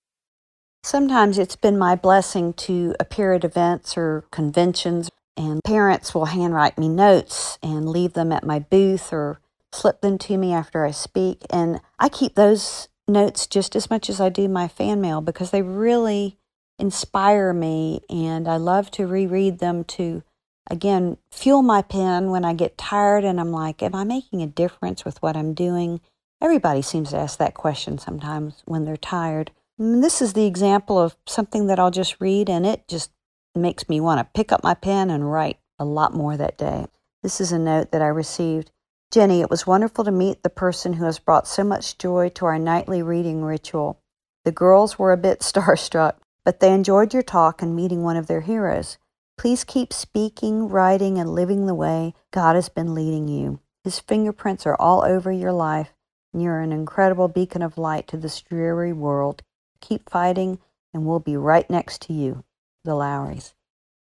Sometimes 0.84 1.38
it's 1.38 1.56
been 1.56 1.78
my 1.78 1.96
blessing 1.96 2.54
to 2.54 2.96
appear 3.00 3.34
at 3.34 3.46
events 3.46 3.96
or 3.96 4.26
conventions, 4.32 5.10
and 5.38 5.62
parents 5.64 6.14
will 6.14 6.26
handwrite 6.26 6.78
me 6.78 6.90
notes 6.90 7.58
and 7.64 7.88
leave 7.88 8.14
them 8.14 8.34
at 8.34 8.44
my 8.44 8.60
booth 8.60 9.14
or 9.14 9.40
slip 9.72 10.02
them 10.02 10.18
to 10.18 10.38
me 10.38 10.52
after 10.52 10.84
I 10.84 10.92
speak. 10.92 11.44
And 11.50 11.80
I 12.00 12.10
keep 12.10 12.36
those 12.36 12.90
notes 13.08 13.48
just 13.48 13.76
as 13.76 13.90
much 13.90 14.10
as 14.10 14.20
I 14.22 14.30
do 14.30 14.48
my 14.48 14.68
fan 14.68 15.02
mail 15.02 15.22
because 15.22 15.52
they 15.52 15.62
really 15.62 16.38
inspire 16.80 17.54
me, 17.54 18.02
and 18.10 18.48
I 18.48 18.58
love 18.58 18.90
to 18.92 19.08
reread 19.08 19.60
them 19.60 19.84
to 19.86 20.24
again, 20.70 21.18
fuel 21.32 21.62
my 21.62 21.82
pen 21.82 22.32
when 22.32 22.46
I 22.46 22.54
get 22.54 22.78
tired 22.78 23.24
and 23.24 23.40
I'm 23.40 23.52
like, 23.52 23.84
am 23.84 23.96
I 23.96 24.04
making 24.04 24.42
a 24.42 24.48
difference 24.48 25.06
with 25.06 25.22
what 25.22 25.36
I'm 25.36 25.54
doing? 25.54 26.02
Everybody 26.42 26.82
seems 26.82 27.12
to 27.12 27.18
ask 27.18 27.38
that 27.40 27.54
question 27.54 27.98
sometimes 27.98 28.64
when 28.66 28.86
they're 28.86 28.98
tired. 28.98 29.52
And 29.78 30.04
this 30.04 30.22
is 30.22 30.34
the 30.34 30.46
example 30.46 31.00
of 31.00 31.16
something 31.26 31.68
that 31.68 31.80
I'll 31.80 31.92
just 31.92 32.20
read 32.20 32.50
and 32.50 32.66
it 32.66 32.88
just 32.88 33.12
makes 33.56 33.88
me 33.90 34.00
want 34.00 34.20
to 34.20 34.32
pick 34.34 34.52
up 34.52 34.64
my 34.64 34.74
pen 34.74 35.10
and 35.10 35.32
write 35.32 35.60
a 35.80 35.86
lot 35.86 36.14
more 36.14 36.38
that 36.38 36.58
day. 36.58 36.88
This 37.22 37.40
is 37.40 37.52
a 37.52 37.60
note 37.60 37.92
that 37.92 38.02
I 38.02 38.08
received. 38.08 38.72
Jenny, 39.14 39.42
it 39.42 39.50
was 39.52 39.68
wonderful 39.68 40.04
to 40.06 40.12
meet 40.12 40.42
the 40.42 40.50
person 40.50 40.94
who 40.94 41.06
has 41.06 41.20
brought 41.20 41.48
so 41.48 41.64
much 41.64 42.00
joy 42.00 42.30
to 42.30 42.48
our 42.48 42.58
nightly 42.58 43.04
reading 43.04 43.44
ritual. 43.44 44.00
The 44.44 44.52
girls 44.52 44.98
were 44.98 45.12
a 45.12 45.18
bit 45.18 45.40
starstruck, 45.42 46.16
but 46.44 46.60
they 46.60 46.74
enjoyed 46.74 47.14
your 47.14 47.22
talk 47.22 47.62
and 47.62 47.76
meeting 47.76 48.02
one 48.02 48.18
of 48.18 48.26
their 48.26 48.42
heroes. 48.42 48.98
Please 49.38 49.64
keep 49.64 49.94
speaking, 49.94 50.68
writing, 50.68 51.20
and 51.20 51.30
living 51.30 51.68
the 51.68 51.76
way 51.76 52.16
God 52.32 52.56
has 52.56 52.70
been 52.70 52.96
leading 52.96 53.28
you. 53.28 53.60
His 53.84 54.00
fingerprints 54.00 54.66
are 54.66 54.82
all 54.82 55.06
over 55.06 55.32
your 55.32 55.54
life, 55.54 55.94
and 56.34 56.42
you're 56.42 56.62
an 56.62 56.72
incredible 56.72 57.28
beacon 57.28 57.62
of 57.62 57.78
light 57.78 58.08
to 58.08 58.18
this 58.18 58.42
dreary 58.42 58.94
world. 58.94 59.44
Keep 59.80 60.10
fighting, 60.10 60.58
and 60.92 61.06
we'll 61.06 61.20
be 61.20 61.38
right 61.38 61.70
next 61.70 62.02
to 62.08 62.14
you, 62.14 62.44
the 62.84 62.96
Lowrys. 62.96 63.54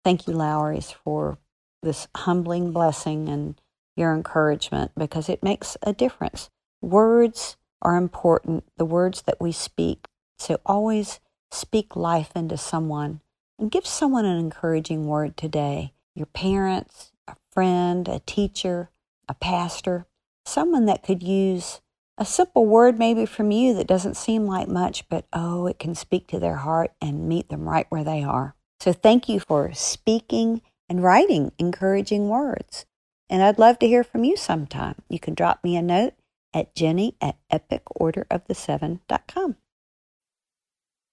Thank 0.05 0.29
you, 0.29 0.35
Lowrys, 0.35 0.92
for 0.92 1.38
this 1.83 2.09
humbling 2.14 2.73
blessing 2.73 3.31
and 3.31 3.59
your 3.98 4.14
encouragement 4.14 4.92
because 4.96 5.28
it 5.28 5.42
makes 5.42 5.76
a 5.82 5.92
difference. 5.92 6.50
Words 6.80 7.56
are 7.82 7.96
important, 7.96 8.64
the 8.76 8.84
words 8.84 9.22
that 9.22 9.40
we 9.40 9.52
speak. 9.52 10.06
So 10.38 10.61
always 10.64 11.20
speak 11.50 11.96
life 11.96 12.30
into 12.37 12.56
someone 12.56 13.20
and 13.58 13.70
give 13.70 13.87
someone 13.87 14.24
an 14.24 14.38
encouraging 14.38 15.06
word 15.06 15.37
today. 15.37 15.92
Your 16.14 16.26
parents, 16.26 17.12
a 17.26 17.34
friend, 17.52 18.08
a 18.08 18.20
teacher, 18.20 18.90
a 19.28 19.34
pastor, 19.34 20.06
someone 20.46 20.87
that 20.87 21.02
could 21.02 21.22
use 21.22 21.80
a 22.16 22.24
simple 22.24 22.66
word 22.66 22.98
maybe 22.98 23.26
from 23.26 23.52
you 23.52 23.74
that 23.74 23.87
doesn't 23.87 24.16
seem 24.16 24.46
like 24.46 24.68
much, 24.68 25.08
but 25.08 25.24
oh, 25.32 25.66
it 25.66 25.78
can 25.78 25.94
speak 25.94 26.26
to 26.28 26.40
their 26.40 26.56
heart 26.56 26.92
and 27.00 27.28
meet 27.28 27.48
them 27.48 27.68
right 27.68 27.87
where 27.90 28.04
they 28.04 28.24
are. 28.24 28.56
So 28.80 28.92
thank 28.92 29.28
you 29.28 29.38
for 29.40 29.72
speaking 29.72 30.62
and 30.88 31.02
writing 31.02 31.52
encouraging 31.58 32.28
words. 32.28 32.87
And 33.31 33.43
I'd 33.43 33.59
love 33.59 33.79
to 33.81 33.87
hear 33.87 34.05
from 34.05 34.25
you 34.25 34.37
sometime. 34.37 34.95
You 35.09 35.19
can 35.19 35.35
drop 35.35 35.62
me 35.62 35.77
a 35.77 35.83
note 35.83 36.14
at 36.55 36.75
jenny 36.75 37.17
at 37.21 37.37
epicorderoftheseven.com. 37.53 39.57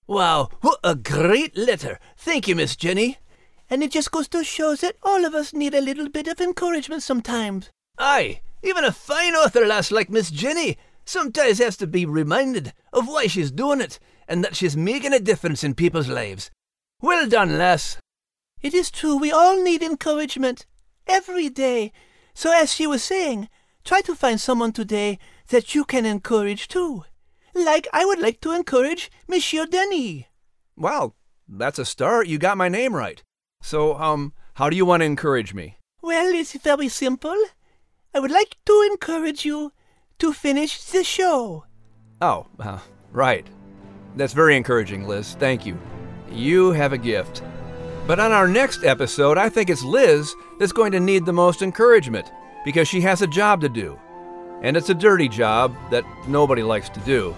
Wow, 0.07 0.49
what 0.61 0.79
a 0.83 0.95
great 0.95 1.57
letter. 1.57 1.99
Thank 2.15 2.47
you, 2.47 2.55
Miss 2.55 2.75
Jenny. 2.75 3.17
And 3.69 3.81
it 3.81 3.91
just 3.91 4.11
goes 4.11 4.27
to 4.29 4.43
show 4.43 4.75
that 4.75 4.97
all 5.01 5.25
of 5.25 5.33
us 5.33 5.51
need 5.51 5.73
a 5.73 5.81
little 5.81 6.09
bit 6.09 6.27
of 6.27 6.39
encouragement 6.39 7.01
sometimes. 7.01 7.71
Aye, 7.97 8.41
even 8.61 8.83
a 8.83 8.91
fine 8.91 9.33
author 9.33 9.65
lass 9.65 9.89
like 9.89 10.09
Miss 10.09 10.29
Jenny 10.29 10.77
sometimes 11.05 11.59
has 11.59 11.75
to 11.77 11.87
be 11.87 12.05
reminded 12.05 12.73
of 12.93 13.07
why 13.07 13.27
she's 13.27 13.51
doing 13.51 13.81
it 13.81 13.99
and 14.27 14.43
that 14.43 14.55
she's 14.55 14.77
making 14.77 15.13
a 15.13 15.19
difference 15.19 15.63
in 15.63 15.73
people's 15.73 16.07
lives. 16.07 16.51
Well 17.01 17.27
done, 17.27 17.57
lass. 17.57 17.97
It 18.61 18.73
is 18.73 18.91
true, 18.91 19.17
we 19.17 19.31
all 19.31 19.63
need 19.63 19.81
encouragement. 19.81 20.65
Every 21.07 21.49
day. 21.49 21.91
So, 22.33 22.51
as 22.51 22.73
she 22.73 22.87
was 22.87 23.03
saying, 23.03 23.49
try 23.83 24.01
to 24.01 24.15
find 24.15 24.39
someone 24.41 24.71
today 24.71 25.19
that 25.49 25.75
you 25.75 25.85
can 25.85 26.05
encourage 26.05 26.67
too. 26.67 27.05
Like 27.53 27.87
I 27.93 28.03
would 28.05 28.19
like 28.19 28.41
to 28.41 28.51
encourage 28.51 29.09
Monsieur 29.27 29.65
Denis. 29.65 30.25
Well, 30.75 31.15
that's 31.47 31.79
a 31.79 31.85
start. 31.85 32.27
You 32.27 32.37
got 32.37 32.57
my 32.57 32.67
name 32.67 32.95
right. 32.95 33.23
So, 33.61 33.95
um, 33.97 34.33
how 34.55 34.69
do 34.69 34.75
you 34.75 34.85
want 34.85 35.01
to 35.01 35.05
encourage 35.05 35.53
me? 35.53 35.77
Well, 36.01 36.33
it's 36.33 36.53
very 36.53 36.89
simple. 36.89 37.37
I 38.13 38.19
would 38.19 38.31
like 38.31 38.57
to 38.65 38.89
encourage 38.91 39.45
you 39.45 39.71
to 40.19 40.33
finish 40.33 40.83
the 40.83 41.03
show. 41.03 41.65
Oh, 42.21 42.47
uh, 42.59 42.79
right. 43.11 43.47
That's 44.15 44.33
very 44.33 44.55
encouraging, 44.55 45.07
Liz. 45.07 45.35
Thank 45.35 45.65
you. 45.65 45.77
You 46.31 46.71
have 46.71 46.93
a 46.93 46.97
gift. 46.97 47.43
But 48.07 48.19
on 48.19 48.31
our 48.31 48.47
next 48.47 48.83
episode, 48.83 49.37
I 49.37 49.49
think 49.49 49.69
it's 49.69 49.83
Liz 49.83 50.35
that's 50.59 50.71
going 50.71 50.91
to 50.91 50.99
need 50.99 51.25
the 51.25 51.33
most 51.33 51.61
encouragement 51.61 52.31
because 52.63 52.87
she 52.87 53.01
has 53.01 53.21
a 53.21 53.27
job 53.27 53.61
to 53.61 53.69
do. 53.69 53.99
And 54.61 54.77
it's 54.77 54.89
a 54.89 54.93
dirty 54.93 55.27
job 55.27 55.75
that 55.89 56.03
nobody 56.27 56.61
likes 56.61 56.89
to 56.89 56.99
do. 57.01 57.35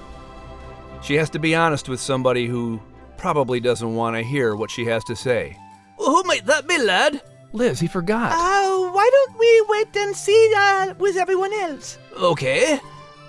She 1.02 1.16
has 1.16 1.30
to 1.32 1.40
be 1.40 1.56
honest 1.56 1.88
with 1.88 2.00
somebody 2.02 2.48
who 2.48 2.82
probably 3.18 3.60
doesn't 3.60 3.96
want 3.96 4.16
to 4.18 4.22
hear 4.24 4.56
what 4.56 4.70
she 4.70 4.86
has 4.86 5.04
to 5.06 5.16
say. 5.16 5.58
Well, 5.98 6.12
Who 6.12 6.24
might 6.24 6.46
that 6.46 6.68
be, 6.68 6.78
lad? 6.78 7.22
Liz, 7.54 7.80
he 7.80 7.88
forgot. 7.88 8.34
Uh, 8.34 8.92
why 8.92 9.10
don't 9.12 9.40
we 9.40 9.66
wait 9.70 9.96
and 9.96 10.16
see 10.16 10.54
uh, 10.56 10.94
with 11.00 11.16
everyone 11.16 11.54
else? 11.54 11.98
Okay. 12.20 12.80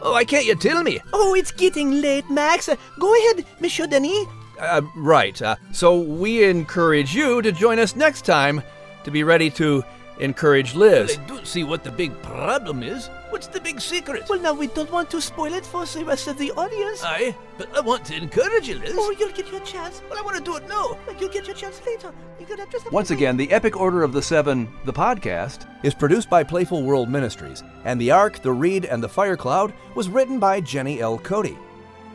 Oh, 0.02 0.12
why 0.12 0.24
can't 0.24 0.44
you 0.46 0.56
tell 0.56 0.82
me? 0.82 1.00
Oh, 1.12 1.34
it's 1.34 1.52
getting 1.52 2.00
late, 2.00 2.28
Max. 2.30 2.68
Uh, 2.68 2.76
go 2.98 3.14
ahead, 3.14 3.44
Monsieur 3.60 3.86
Denis. 3.86 4.26
Uh, 4.58 4.82
right. 4.96 5.40
Uh, 5.40 5.56
so 5.72 6.00
we 6.00 6.44
encourage 6.44 7.14
you 7.14 7.42
to 7.42 7.52
join 7.52 7.78
us 7.78 7.96
next 7.96 8.24
time 8.24 8.62
to 9.04 9.10
be 9.10 9.22
ready 9.22 9.50
to 9.50 9.84
encourage 10.20 10.74
Liz. 10.74 11.16
Well, 11.16 11.24
I 11.24 11.28
don't 11.28 11.46
see 11.46 11.64
what 11.64 11.84
the 11.84 11.92
big 11.92 12.20
problem 12.22 12.82
is. 12.82 13.08
What's 13.30 13.46
the 13.46 13.60
big 13.60 13.80
secret? 13.80 14.24
Well, 14.28 14.40
now 14.40 14.54
we 14.54 14.68
don't 14.68 14.90
want 14.90 15.10
to 15.10 15.20
spoil 15.20 15.52
it 15.52 15.64
for 15.64 15.84
the 15.84 16.04
rest 16.04 16.28
of 16.28 16.38
the 16.38 16.50
audience. 16.52 17.04
Aye, 17.04 17.36
but 17.56 17.74
I 17.76 17.80
want 17.80 18.04
to 18.06 18.16
encourage 18.16 18.68
you, 18.68 18.78
Liz. 18.78 18.94
Oh, 18.96 19.14
you'll 19.18 19.32
get 19.32 19.50
your 19.52 19.60
chance. 19.60 20.02
Well, 20.08 20.18
I 20.18 20.22
want 20.22 20.38
to 20.38 20.42
do 20.42 20.56
it 20.56 20.66
now. 20.68 20.98
But 21.06 21.20
you'll 21.20 21.30
get 21.30 21.46
your 21.46 21.54
chance 21.54 21.80
later. 21.86 22.12
You 22.40 22.46
gotta 22.46 22.66
just 22.72 22.90
Once 22.90 23.10
again, 23.10 23.36
the 23.36 23.50
Epic 23.52 23.76
Order 23.76 24.02
of 24.02 24.12
the 24.12 24.22
Seven, 24.22 24.68
the 24.84 24.92
podcast, 24.92 25.66
is 25.84 25.94
produced 25.94 26.30
by 26.30 26.42
Playful 26.42 26.82
World 26.82 27.08
Ministries, 27.10 27.62
and 27.84 28.00
the 28.00 28.10
Ark, 28.10 28.42
the 28.42 28.52
Reed, 28.52 28.86
and 28.86 29.02
the 29.02 29.08
Fire 29.08 29.36
Cloud 29.36 29.72
was 29.94 30.08
written 30.08 30.38
by 30.38 30.60
Jenny 30.60 31.00
L. 31.00 31.18
Cote. 31.18 31.56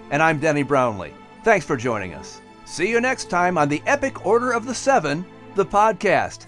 And 0.09 0.21
I'm 0.21 0.39
Denny 0.39 0.63
Brownlee. 0.63 1.13
Thanks 1.43 1.65
for 1.65 1.75
joining 1.75 2.13
us. 2.13 2.41
See 2.65 2.89
you 2.89 3.01
next 3.01 3.29
time 3.29 3.57
on 3.57 3.67
the 3.67 3.83
Epic 3.85 4.25
Order 4.25 4.51
of 4.51 4.65
the 4.65 4.73
Seven, 4.73 5.25
the 5.55 5.65
podcast. 5.65 6.47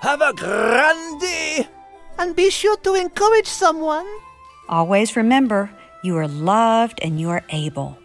Have 0.00 0.20
a 0.20 0.34
grand 0.34 1.20
day! 1.20 1.66
And 2.18 2.36
be 2.36 2.50
sure 2.50 2.76
to 2.78 2.94
encourage 2.94 3.46
someone. 3.46 4.06
Always 4.68 5.16
remember, 5.16 5.70
you 6.02 6.16
are 6.18 6.28
loved 6.28 7.00
and 7.02 7.18
you 7.18 7.30
are 7.30 7.42
able. 7.48 7.98